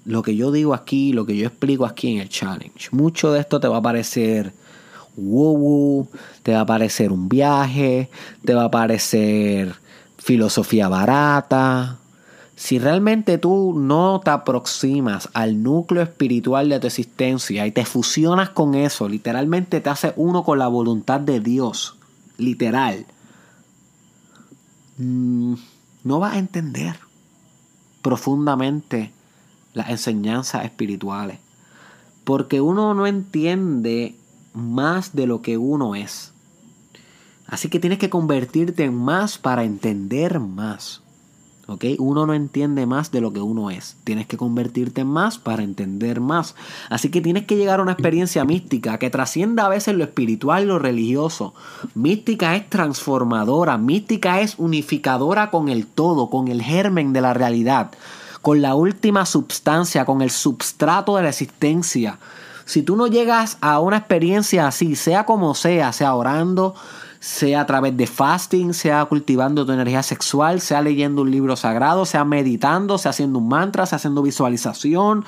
lo 0.04 0.22
que 0.22 0.36
yo 0.36 0.52
digo 0.52 0.74
aquí, 0.74 1.12
lo 1.12 1.26
que 1.26 1.36
yo 1.36 1.48
explico 1.48 1.86
aquí 1.86 2.12
en 2.12 2.20
el 2.20 2.28
challenge. 2.28 2.90
Mucho 2.92 3.32
de 3.32 3.40
esto 3.40 3.58
te 3.58 3.66
va 3.66 3.78
a 3.78 3.82
parecer 3.82 4.52
woo 5.16 6.08
te 6.42 6.52
va 6.52 6.60
a 6.60 6.66
parecer 6.66 7.12
un 7.12 7.28
viaje, 7.28 8.10
te 8.44 8.54
va 8.54 8.64
a 8.64 8.70
parecer 8.70 9.74
filosofía 10.18 10.88
barata. 10.88 11.98
Si 12.56 12.78
realmente 12.78 13.38
tú 13.38 13.74
no 13.76 14.20
te 14.24 14.30
aproximas 14.30 15.28
al 15.34 15.62
núcleo 15.62 16.02
espiritual 16.02 16.68
de 16.68 16.80
tu 16.80 16.86
existencia 16.86 17.66
y 17.66 17.72
te 17.72 17.84
fusionas 17.84 18.50
con 18.50 18.74
eso, 18.74 19.08
literalmente 19.08 19.80
te 19.80 19.90
hace 19.90 20.12
uno 20.16 20.44
con 20.44 20.58
la 20.58 20.68
voluntad 20.68 21.20
de 21.20 21.40
Dios, 21.40 21.96
literal, 22.38 23.06
mm, 24.98 25.54
no 26.04 26.20
vas 26.20 26.34
a 26.34 26.38
entender 26.38 26.96
profundamente 28.02 29.10
las 29.72 29.90
enseñanzas 29.90 30.64
espirituales. 30.64 31.38
Porque 32.22 32.60
uno 32.60 32.94
no 32.94 33.06
entiende 33.06 34.14
más 34.54 35.14
de 35.14 35.26
lo 35.26 35.42
que 35.42 35.58
uno 35.58 35.94
es. 35.94 36.32
Así 37.46 37.68
que 37.68 37.80
tienes 37.80 37.98
que 37.98 38.10
convertirte 38.10 38.84
en 38.84 38.94
más 38.94 39.38
para 39.38 39.64
entender 39.64 40.40
más. 40.40 41.02
¿Ok? 41.66 41.84
Uno 41.98 42.26
no 42.26 42.34
entiende 42.34 42.84
más 42.84 43.10
de 43.10 43.22
lo 43.22 43.32
que 43.32 43.40
uno 43.40 43.70
es. 43.70 43.96
Tienes 44.04 44.26
que 44.26 44.36
convertirte 44.36 45.00
en 45.00 45.06
más 45.06 45.38
para 45.38 45.62
entender 45.62 46.20
más. 46.20 46.54
Así 46.90 47.10
que 47.10 47.22
tienes 47.22 47.46
que 47.46 47.56
llegar 47.56 47.80
a 47.80 47.82
una 47.82 47.92
experiencia 47.92 48.44
mística 48.44 48.98
que 48.98 49.08
trascienda 49.08 49.64
a 49.64 49.70
veces 49.70 49.94
lo 49.94 50.04
espiritual 50.04 50.66
lo 50.66 50.78
religioso. 50.78 51.54
Mística 51.94 52.54
es 52.54 52.68
transformadora. 52.68 53.78
Mística 53.78 54.40
es 54.40 54.56
unificadora 54.58 55.50
con 55.50 55.70
el 55.70 55.86
todo, 55.86 56.28
con 56.28 56.48
el 56.48 56.60
germen 56.60 57.14
de 57.14 57.22
la 57.22 57.32
realidad, 57.32 57.92
con 58.42 58.60
la 58.60 58.74
última 58.74 59.24
substancia, 59.24 60.04
con 60.04 60.20
el 60.20 60.30
substrato 60.30 61.16
de 61.16 61.22
la 61.22 61.30
existencia. 61.30 62.18
Si 62.64 62.82
tú 62.82 62.96
no 62.96 63.06
llegas 63.06 63.58
a 63.60 63.80
una 63.80 63.98
experiencia 63.98 64.66
así, 64.66 64.96
sea 64.96 65.24
como 65.24 65.54
sea, 65.54 65.92
sea 65.92 66.14
orando, 66.14 66.74
sea 67.20 67.62
a 67.62 67.66
través 67.66 67.96
de 67.96 68.06
fasting, 68.06 68.74
sea 68.74 69.04
cultivando 69.06 69.64
tu 69.64 69.72
energía 69.72 70.02
sexual, 70.02 70.60
sea 70.60 70.82
leyendo 70.82 71.22
un 71.22 71.30
libro 71.30 71.56
sagrado, 71.56 72.04
sea 72.04 72.24
meditando, 72.24 72.98
sea 72.98 73.10
haciendo 73.10 73.38
un 73.38 73.48
mantra, 73.48 73.86
sea 73.86 73.96
haciendo 73.96 74.22
visualización, 74.22 75.24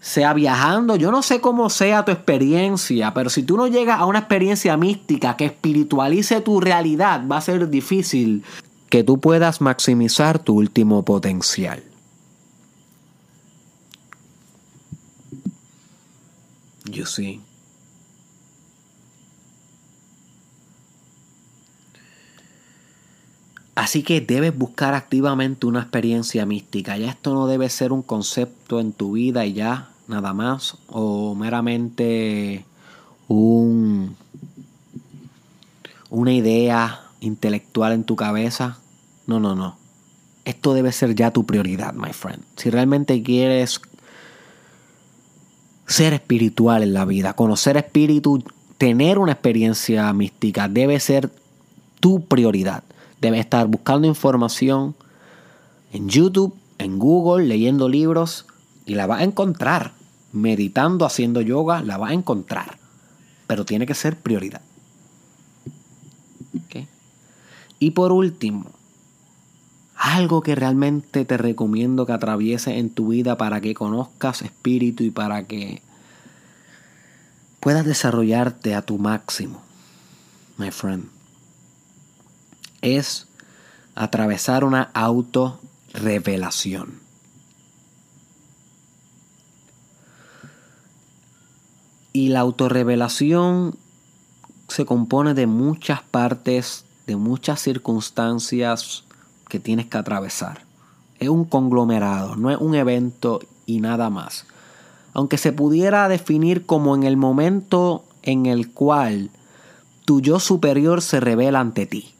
sea 0.00 0.32
viajando, 0.32 0.96
yo 0.96 1.10
no 1.10 1.22
sé 1.22 1.40
cómo 1.42 1.68
sea 1.68 2.04
tu 2.04 2.12
experiencia, 2.12 3.12
pero 3.12 3.28
si 3.28 3.42
tú 3.42 3.56
no 3.58 3.66
llegas 3.66 4.00
a 4.00 4.06
una 4.06 4.20
experiencia 4.20 4.76
mística 4.78 5.36
que 5.36 5.44
espiritualice 5.44 6.40
tu 6.40 6.60
realidad, 6.60 7.22
va 7.30 7.36
a 7.36 7.42
ser 7.42 7.68
difícil 7.68 8.42
que 8.88 9.04
tú 9.04 9.20
puedas 9.20 9.60
maximizar 9.60 10.38
tu 10.38 10.56
último 10.56 11.04
potencial. 11.04 11.82
You 16.90 17.06
see. 17.06 17.40
Así 23.80 24.02
que 24.02 24.20
debes 24.20 24.56
buscar 24.56 24.92
activamente 24.92 25.66
una 25.66 25.80
experiencia 25.80 26.44
mística. 26.44 26.98
Ya 26.98 27.10
esto 27.10 27.32
no 27.32 27.46
debe 27.46 27.70
ser 27.70 27.92
un 27.92 28.02
concepto 28.02 28.78
en 28.78 28.92
tu 28.92 29.12
vida 29.12 29.46
y 29.46 29.54
ya, 29.54 29.88
nada 30.06 30.34
más. 30.34 30.76
O 30.88 31.34
meramente 31.34 32.66
un, 33.26 34.16
una 36.10 36.32
idea 36.32 37.00
intelectual 37.20 37.92
en 37.92 38.04
tu 38.04 38.16
cabeza. 38.16 38.78
No, 39.26 39.40
no, 39.40 39.54
no. 39.54 39.78
Esto 40.44 40.74
debe 40.74 40.92
ser 40.92 41.14
ya 41.14 41.30
tu 41.30 41.46
prioridad, 41.46 41.94
my 41.94 42.12
friend. 42.12 42.42
Si 42.56 42.68
realmente 42.68 43.22
quieres 43.22 43.80
ser 45.90 46.12
espiritual 46.14 46.84
en 46.84 46.94
la 46.94 47.04
vida, 47.04 47.32
conocer 47.32 47.76
espíritu, 47.76 48.44
tener 48.78 49.18
una 49.18 49.32
experiencia 49.32 50.12
mística 50.12 50.68
debe 50.68 51.00
ser 51.00 51.30
tu 51.98 52.24
prioridad. 52.26 52.84
Debes 53.20 53.40
estar 53.40 53.66
buscando 53.66 54.06
información 54.06 54.94
en 55.92 56.08
YouTube, 56.08 56.54
en 56.78 56.98
Google, 57.00 57.46
leyendo 57.46 57.88
libros 57.88 58.46
y 58.86 58.94
la 58.94 59.06
vas 59.06 59.20
a 59.20 59.24
encontrar. 59.24 59.92
Meditando, 60.32 61.04
haciendo 61.04 61.40
yoga, 61.40 61.82
la 61.82 61.98
vas 61.98 62.12
a 62.12 62.14
encontrar. 62.14 62.78
Pero 63.48 63.64
tiene 63.64 63.84
que 63.84 63.94
ser 63.94 64.16
prioridad. 64.16 64.62
Y 67.82 67.92
por 67.92 68.12
último, 68.12 68.66
algo 70.00 70.40
que 70.40 70.54
realmente 70.54 71.26
te 71.26 71.36
recomiendo 71.36 72.06
que 72.06 72.14
atravieses 72.14 72.78
en 72.78 72.88
tu 72.88 73.08
vida 73.08 73.36
para 73.36 73.60
que 73.60 73.74
conozcas 73.74 74.40
espíritu 74.40 75.04
y 75.04 75.10
para 75.10 75.44
que 75.44 75.82
puedas 77.60 77.84
desarrollarte 77.84 78.74
a 78.74 78.80
tu 78.80 78.96
máximo, 78.96 79.60
my 80.56 80.70
friend, 80.70 81.04
es 82.80 83.26
atravesar 83.94 84.64
una 84.64 84.90
autorrevelación. 84.94 86.98
Y 92.14 92.30
la 92.30 92.40
autorrevelación 92.40 93.76
se 94.68 94.86
compone 94.86 95.34
de 95.34 95.46
muchas 95.46 96.00
partes, 96.00 96.86
de 97.06 97.16
muchas 97.16 97.60
circunstancias 97.60 99.04
que 99.50 99.60
tienes 99.60 99.84
que 99.84 99.98
atravesar. 99.98 100.62
Es 101.18 101.28
un 101.28 101.44
conglomerado, 101.44 102.36
no 102.36 102.50
es 102.50 102.56
un 102.56 102.74
evento 102.74 103.40
y 103.66 103.80
nada 103.80 104.08
más. 104.08 104.46
Aunque 105.12 105.36
se 105.36 105.52
pudiera 105.52 106.08
definir 106.08 106.64
como 106.64 106.94
en 106.94 107.02
el 107.02 107.18
momento 107.18 108.04
en 108.22 108.46
el 108.46 108.72
cual 108.72 109.28
tu 110.06 110.22
yo 110.22 110.40
superior 110.40 111.02
se 111.02 111.20
revela 111.20 111.60
ante 111.60 111.84
ti 111.84 112.14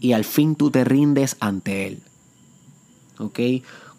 y 0.00 0.12
al 0.12 0.24
fin 0.24 0.54
tú 0.54 0.70
te 0.70 0.84
rindes 0.84 1.36
ante 1.40 1.86
él. 1.86 2.02
¿Ok? 3.18 3.40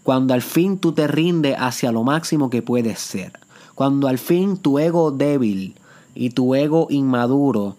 Cuando 0.03 0.34
al 0.34 0.41
fin 0.41 0.78
tú 0.78 0.93
te 0.93 1.07
rindes 1.07 1.55
hacia 1.57 1.91
lo 1.91 2.03
máximo 2.03 2.49
que 2.49 2.61
puedes 2.61 2.99
ser. 2.99 3.34
Cuando 3.76 4.07
al 4.07 4.18
fin 4.18 4.57
tu 4.57 4.80
ego 4.80 5.11
débil 5.11 5.76
y 6.15 6.30
tu 6.30 6.55
ego 6.55 6.88
inmaduro 6.89 7.76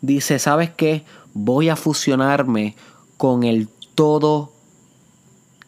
dice, 0.00 0.38
¿sabes 0.38 0.70
qué? 0.70 1.04
Voy 1.34 1.68
a 1.68 1.76
fusionarme 1.76 2.76
con 3.16 3.44
el 3.44 3.68
todo 3.94 4.52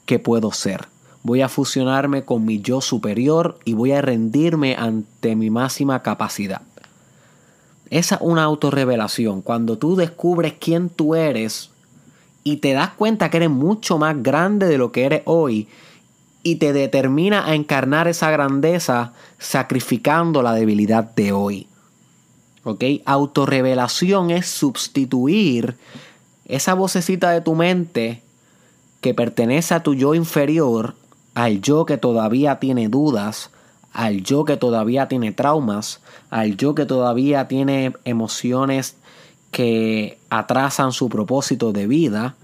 que 0.06 0.18
puedo 0.18 0.52
ser. 0.52 0.88
Voy 1.22 1.42
a 1.42 1.48
fusionarme 1.48 2.24
con 2.24 2.44
mi 2.44 2.60
yo 2.60 2.80
superior 2.80 3.58
y 3.64 3.74
voy 3.74 3.92
a 3.92 4.00
rendirme 4.00 4.76
ante 4.76 5.34
mi 5.34 5.50
máxima 5.50 6.02
capacidad. 6.02 6.62
Esa 7.90 8.16
es 8.16 8.20
una 8.20 8.44
autorrevelación. 8.44 9.42
Cuando 9.42 9.78
tú 9.78 9.96
descubres 9.96 10.54
quién 10.58 10.88
tú 10.88 11.14
eres 11.14 11.70
y 12.44 12.58
te 12.58 12.72
das 12.72 12.90
cuenta 12.90 13.28
que 13.28 13.38
eres 13.38 13.50
mucho 13.50 13.98
más 13.98 14.22
grande 14.22 14.66
de 14.66 14.78
lo 14.78 14.92
que 14.92 15.04
eres 15.04 15.22
hoy 15.24 15.68
y 16.42 16.56
te 16.56 16.72
determina 16.72 17.46
a 17.46 17.56
encarnar 17.56 18.06
esa 18.06 18.30
grandeza 18.30 19.12
sacrificando 19.38 20.42
la 20.42 20.52
debilidad 20.52 21.02
de 21.14 21.32
hoy. 21.32 21.66
¿Ok? 22.62 22.84
Autorrevelación 23.04 24.30
es 24.30 24.46
sustituir 24.46 25.76
esa 26.48 26.74
vocecita 26.74 27.30
de 27.30 27.40
tu 27.40 27.54
mente 27.54 28.22
que 29.00 29.14
pertenece 29.14 29.74
a 29.74 29.82
tu 29.82 29.94
yo 29.94 30.14
inferior, 30.14 30.94
al 31.34 31.60
yo 31.60 31.86
que 31.86 31.98
todavía 31.98 32.58
tiene 32.58 32.88
dudas, 32.88 33.50
al 33.92 34.22
yo 34.22 34.44
que 34.44 34.56
todavía 34.56 35.08
tiene 35.08 35.32
traumas, 35.32 36.00
al 36.30 36.56
yo 36.56 36.74
que 36.74 36.86
todavía 36.86 37.48
tiene 37.48 37.94
emociones 38.04 38.96
que 39.50 40.18
atrasan 40.28 40.92
su 40.92 41.08
propósito 41.08 41.72
de 41.72 41.86
vida 41.86 42.36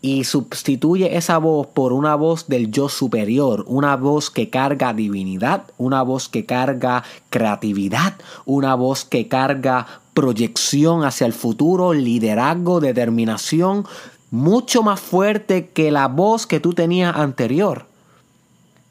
y 0.00 0.24
sustituye 0.24 1.16
esa 1.16 1.38
voz 1.38 1.66
por 1.68 1.94
una 1.94 2.14
voz 2.14 2.46
del 2.46 2.70
yo 2.70 2.90
superior, 2.90 3.64
una 3.66 3.96
voz 3.96 4.30
que 4.30 4.50
carga 4.50 4.92
divinidad, 4.92 5.64
una 5.78 6.02
voz 6.02 6.28
que 6.28 6.44
carga 6.44 7.02
creatividad, 7.30 8.14
una 8.44 8.74
voz 8.74 9.06
que 9.06 9.28
carga 9.28 10.02
proyección 10.14 11.04
hacia 11.04 11.26
el 11.26 11.32
futuro, 11.32 11.92
liderazgo, 11.92 12.80
determinación, 12.80 13.86
mucho 14.30 14.82
más 14.82 15.00
fuerte 15.00 15.68
que 15.68 15.90
la 15.90 16.08
voz 16.08 16.46
que 16.46 16.60
tú 16.60 16.72
tenías 16.72 17.14
anterior. 17.16 17.86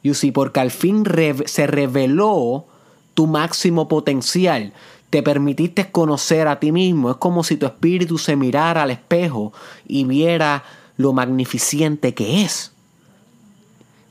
You 0.03 0.13
see, 0.13 0.32
porque 0.32 0.59
al 0.59 0.71
fin 0.71 1.05
se 1.45 1.65
reveló 1.65 2.65
tu 3.13 3.28
máximo 3.28 3.88
potencial 3.88 4.74
te 5.13 5.21
permitiste 5.21 5.91
conocer 5.91 6.47
a 6.47 6.59
ti 6.59 6.71
mismo. 6.71 7.11
Es 7.11 7.17
como 7.17 7.43
si 7.43 7.55
tu 7.55 7.67
espíritu 7.67 8.17
se 8.17 8.36
mirara 8.36 8.82
al 8.82 8.89
espejo 8.89 9.53
y 9.88 10.05
viera 10.05 10.63
lo 10.97 11.13
magnificente 11.13 12.15
que 12.15 12.41
es. 12.41 12.71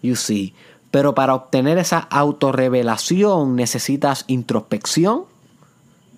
You 0.01 0.15
see. 0.15 0.55
Pero 0.93 1.13
para 1.13 1.35
obtener 1.35 1.79
esa 1.79 1.99
autorrevelación 1.99 3.57
necesitas 3.57 4.23
introspección, 4.29 5.25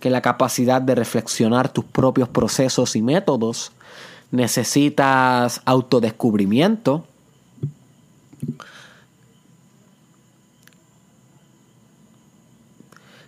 que 0.05 0.11
la 0.11 0.21
capacidad 0.21 0.83
de 0.83 0.95
reflexionar 0.95 1.73
tus 1.73 1.87
propios 1.87 2.29
procesos 2.29 2.95
y 2.95 3.01
métodos. 3.01 3.73
Necesitas 4.31 5.63
autodescubrimiento. 5.65 7.07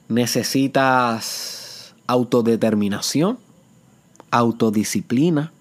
Necesitas 0.09 1.95
autodeterminación, 2.07 3.39
autodisciplina. 4.31 5.55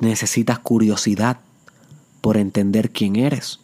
Necesitas 0.00 0.58
curiosidad 0.60 1.40
por 2.22 2.38
entender 2.38 2.90
quién 2.90 3.16
eres. 3.16 3.61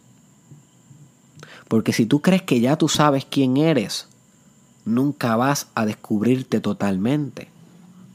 Porque 1.69 1.93
si 1.93 2.05
tú 2.05 2.21
crees 2.21 2.41
que 2.41 2.59
ya 2.59 2.75
tú 2.75 2.89
sabes 2.89 3.25
quién 3.29 3.55
eres, 3.55 4.07
nunca 4.85 5.37
vas 5.37 5.67
a 5.75 5.85
descubrirte 5.85 6.59
totalmente. 6.59 7.47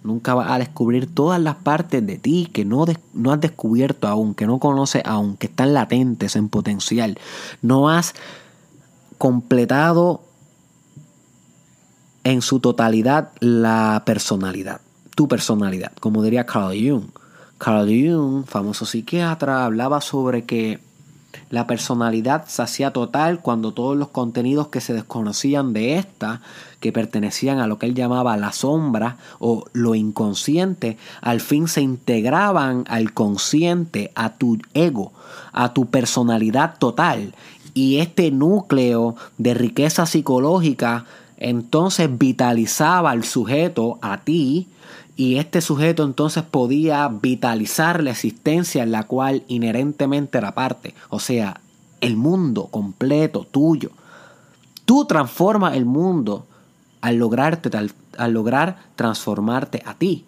Nunca 0.02 0.34
vas 0.34 0.50
a 0.50 0.58
descubrir 0.58 1.14
todas 1.14 1.40
las 1.40 1.54
partes 1.54 2.06
de 2.06 2.18
ti 2.18 2.50
que 2.52 2.66
no, 2.66 2.84
has 2.84 3.40
descubierto 3.40 4.08
aún, 4.08 4.34
que 4.34 4.46
no 4.46 4.58
conoces 4.58 5.02
aún, 5.06 5.36
que 5.38 5.46
están 5.46 5.72
latentes 5.72 6.36
en 6.36 6.50
potencial. 6.50 7.18
No 7.62 7.88
has 7.88 8.12
completado 9.16 10.20
en 12.24 12.42
su 12.42 12.58
totalidad 12.58 13.30
la 13.38 14.02
personalidad, 14.04 14.80
tu 15.14 15.28
personalidad, 15.28 15.92
como 16.00 16.22
diría 16.22 16.44
Carl 16.44 16.74
Jung. 16.76 17.06
Carl 17.56 17.86
Jung, 17.88 18.44
famoso 18.46 18.84
psiquiatra, 18.84 19.64
hablaba 19.64 20.00
sobre 20.00 20.44
que 20.44 20.80
la 21.50 21.66
personalidad 21.66 22.46
se 22.46 22.62
hacía 22.62 22.92
total 22.92 23.40
cuando 23.40 23.72
todos 23.72 23.96
los 23.96 24.08
contenidos 24.08 24.68
que 24.68 24.80
se 24.80 24.92
desconocían 24.92 25.72
de 25.72 25.98
esta, 25.98 26.40
que 26.80 26.92
pertenecían 26.92 27.58
a 27.58 27.66
lo 27.66 27.78
que 27.78 27.86
él 27.86 27.94
llamaba 27.94 28.36
la 28.36 28.52
sombra 28.52 29.16
o 29.38 29.64
lo 29.72 29.94
inconsciente, 29.94 30.98
al 31.20 31.40
fin 31.40 31.68
se 31.68 31.80
integraban 31.80 32.84
al 32.88 33.12
consciente, 33.12 34.12
a 34.14 34.34
tu 34.34 34.58
ego, 34.74 35.12
a 35.52 35.72
tu 35.72 35.86
personalidad 35.86 36.76
total. 36.78 37.34
Y 37.72 37.98
este 37.98 38.30
núcleo 38.30 39.16
de 39.38 39.54
riqueza 39.54 40.06
psicológica 40.06 41.06
entonces 41.36 42.08
vitalizaba 42.16 43.10
al 43.10 43.24
sujeto, 43.24 43.98
a 44.00 44.18
ti, 44.18 44.68
y 45.16 45.36
este 45.36 45.60
sujeto 45.60 46.04
entonces 46.04 46.42
podía 46.42 47.08
vitalizar 47.08 48.02
la 48.02 48.10
existencia 48.10 48.82
en 48.82 48.92
la 48.92 49.04
cual 49.04 49.44
inherentemente 49.48 50.38
era 50.38 50.54
parte, 50.54 50.94
o 51.08 51.20
sea, 51.20 51.60
el 52.00 52.16
mundo 52.16 52.66
completo 52.66 53.46
tuyo. 53.50 53.90
Tú 54.84 55.06
transformas 55.06 55.76
el 55.76 55.84
mundo 55.84 56.46
al, 57.00 57.16
lograrte, 57.16 57.70
al, 57.76 58.32
lograr 58.32 58.78
transformarte 58.96 59.82
a 59.86 59.94
ti, 59.94 60.24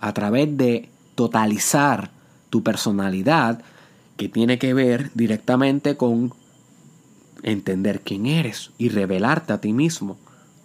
a 0.00 0.12
través 0.12 0.56
de 0.56 0.88
totalizar 1.14 2.10
tu 2.50 2.62
personalidad, 2.62 3.62
que 4.16 4.28
tiene 4.28 4.58
que 4.58 4.74
ver 4.74 5.10
directamente 5.14 5.96
con 5.96 6.34
entender 7.42 8.02
quién 8.02 8.26
eres 8.26 8.70
y 8.78 8.88
revelarte 8.88 9.52
a 9.52 9.60
ti 9.60 9.72
mismo, 9.72 10.18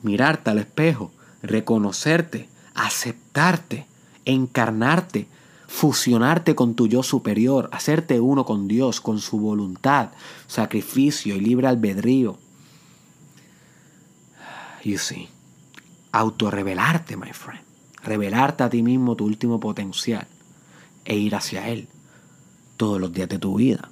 mirarte 0.03 0.49
al 0.49 0.57
espejo, 0.57 1.11
reconocerte, 1.41 2.49
aceptarte, 2.77 3.87
encarnarte, 4.23 5.27
fusionarte 5.67 6.55
con 6.55 6.75
tu 6.75 6.87
yo 6.87 7.03
superior, 7.03 7.69
hacerte 7.73 8.19
uno 8.21 8.45
con 8.45 8.67
Dios, 8.67 9.01
con 9.01 9.19
su 9.19 9.39
voluntad, 9.39 10.11
sacrificio 10.47 11.35
y 11.35 11.41
libre 11.41 11.67
albedrío. 11.67 12.37
You 14.83 14.97
see, 14.99 15.27
autorrevelarte, 16.11 17.17
my 17.17 17.33
friend, 17.33 17.63
revelarte 18.03 18.63
a 18.63 18.69
ti 18.69 18.83
mismo 18.83 19.15
tu 19.15 19.25
último 19.25 19.59
potencial 19.59 20.27
e 21.03 21.17
ir 21.17 21.35
hacia 21.35 21.67
Él 21.67 21.89
todos 22.77 23.01
los 23.01 23.11
días 23.11 23.27
de 23.27 23.39
tu 23.39 23.55
vida. 23.55 23.89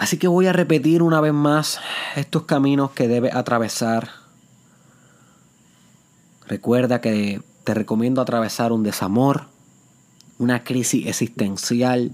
Así 0.00 0.16
que 0.16 0.28
voy 0.28 0.46
a 0.46 0.54
repetir 0.54 1.02
una 1.02 1.20
vez 1.20 1.34
más 1.34 1.78
estos 2.16 2.44
caminos 2.44 2.92
que 2.92 3.06
debes 3.06 3.34
atravesar. 3.34 4.08
Recuerda 6.46 7.02
que 7.02 7.42
te 7.64 7.74
recomiendo 7.74 8.22
atravesar 8.22 8.72
un 8.72 8.82
desamor, 8.82 9.48
una 10.38 10.64
crisis 10.64 11.06
existencial, 11.06 12.12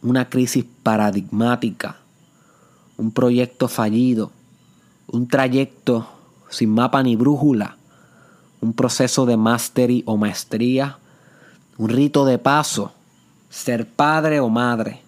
una 0.00 0.30
crisis 0.30 0.64
paradigmática, 0.82 1.98
un 2.96 3.12
proyecto 3.12 3.68
fallido, 3.68 4.32
un 5.06 5.28
trayecto 5.28 6.08
sin 6.48 6.70
mapa 6.70 7.02
ni 7.02 7.14
brújula, 7.14 7.76
un 8.62 8.72
proceso 8.72 9.26
de 9.26 9.36
mastery 9.36 10.02
o 10.06 10.16
maestría 10.16 10.96
un 11.76 11.90
rito 11.90 12.24
de 12.24 12.38
paso, 12.38 12.92
ser 13.50 13.86
padre 13.86 14.40
o 14.40 14.48
madre, 14.48 15.02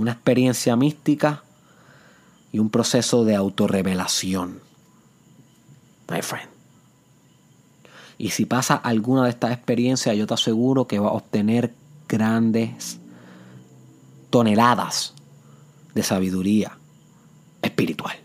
una 0.00 0.12
experiencia 0.12 0.76
mística 0.76 1.42
y 2.52 2.58
un 2.58 2.70
proceso 2.70 3.24
de 3.24 3.36
autorrevelación. 3.36 4.60
My 6.08 6.22
friend. 6.22 6.48
Y 8.18 8.30
si 8.30 8.44
pasa 8.44 8.74
alguna 8.74 9.24
de 9.24 9.30
estas 9.30 9.52
experiencias, 9.52 10.16
yo 10.16 10.26
te 10.26 10.34
aseguro 10.34 10.86
que 10.86 10.98
va 10.98 11.08
a 11.08 11.12
obtener 11.12 11.74
grandes 12.08 12.98
toneladas 14.30 15.14
de 15.94 16.02
sabiduría 16.02 16.76
espiritual. 17.62 18.16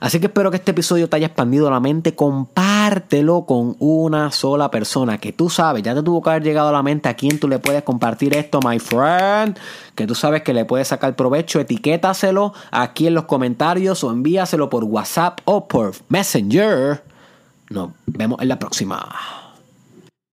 Así 0.00 0.20
que 0.20 0.26
espero 0.26 0.50
que 0.50 0.58
este 0.58 0.72
episodio 0.72 1.08
te 1.08 1.16
haya 1.16 1.28
expandido 1.28 1.70
la 1.70 1.80
mente. 1.80 2.14
Compártelo 2.14 3.46
con 3.46 3.76
una 3.78 4.30
sola 4.30 4.70
persona 4.70 5.18
que 5.18 5.32
tú 5.32 5.48
sabes, 5.50 5.82
ya 5.82 5.94
te 5.94 6.02
tuvo 6.02 6.22
que 6.22 6.30
haber 6.30 6.42
llegado 6.42 6.68
a 6.68 6.72
la 6.72 6.82
mente 6.82 7.08
a 7.08 7.14
quién 7.14 7.38
tú 7.38 7.48
le 7.48 7.58
puedes 7.58 7.82
compartir 7.82 8.36
esto, 8.36 8.60
my 8.64 8.78
friend. 8.78 9.58
Que 9.94 10.06
tú 10.06 10.14
sabes 10.14 10.42
que 10.42 10.52
le 10.52 10.64
puedes 10.64 10.88
sacar 10.88 11.16
provecho. 11.16 11.60
Etiquétaselo 11.60 12.52
aquí 12.70 13.06
en 13.06 13.14
los 13.14 13.24
comentarios 13.24 14.04
o 14.04 14.10
envíaselo 14.10 14.68
por 14.68 14.84
WhatsApp 14.84 15.40
o 15.44 15.66
por 15.66 15.94
Messenger. 16.08 17.02
Nos 17.70 17.90
vemos 18.06 18.40
en 18.40 18.48
la 18.48 18.58
próxima. 18.58 19.45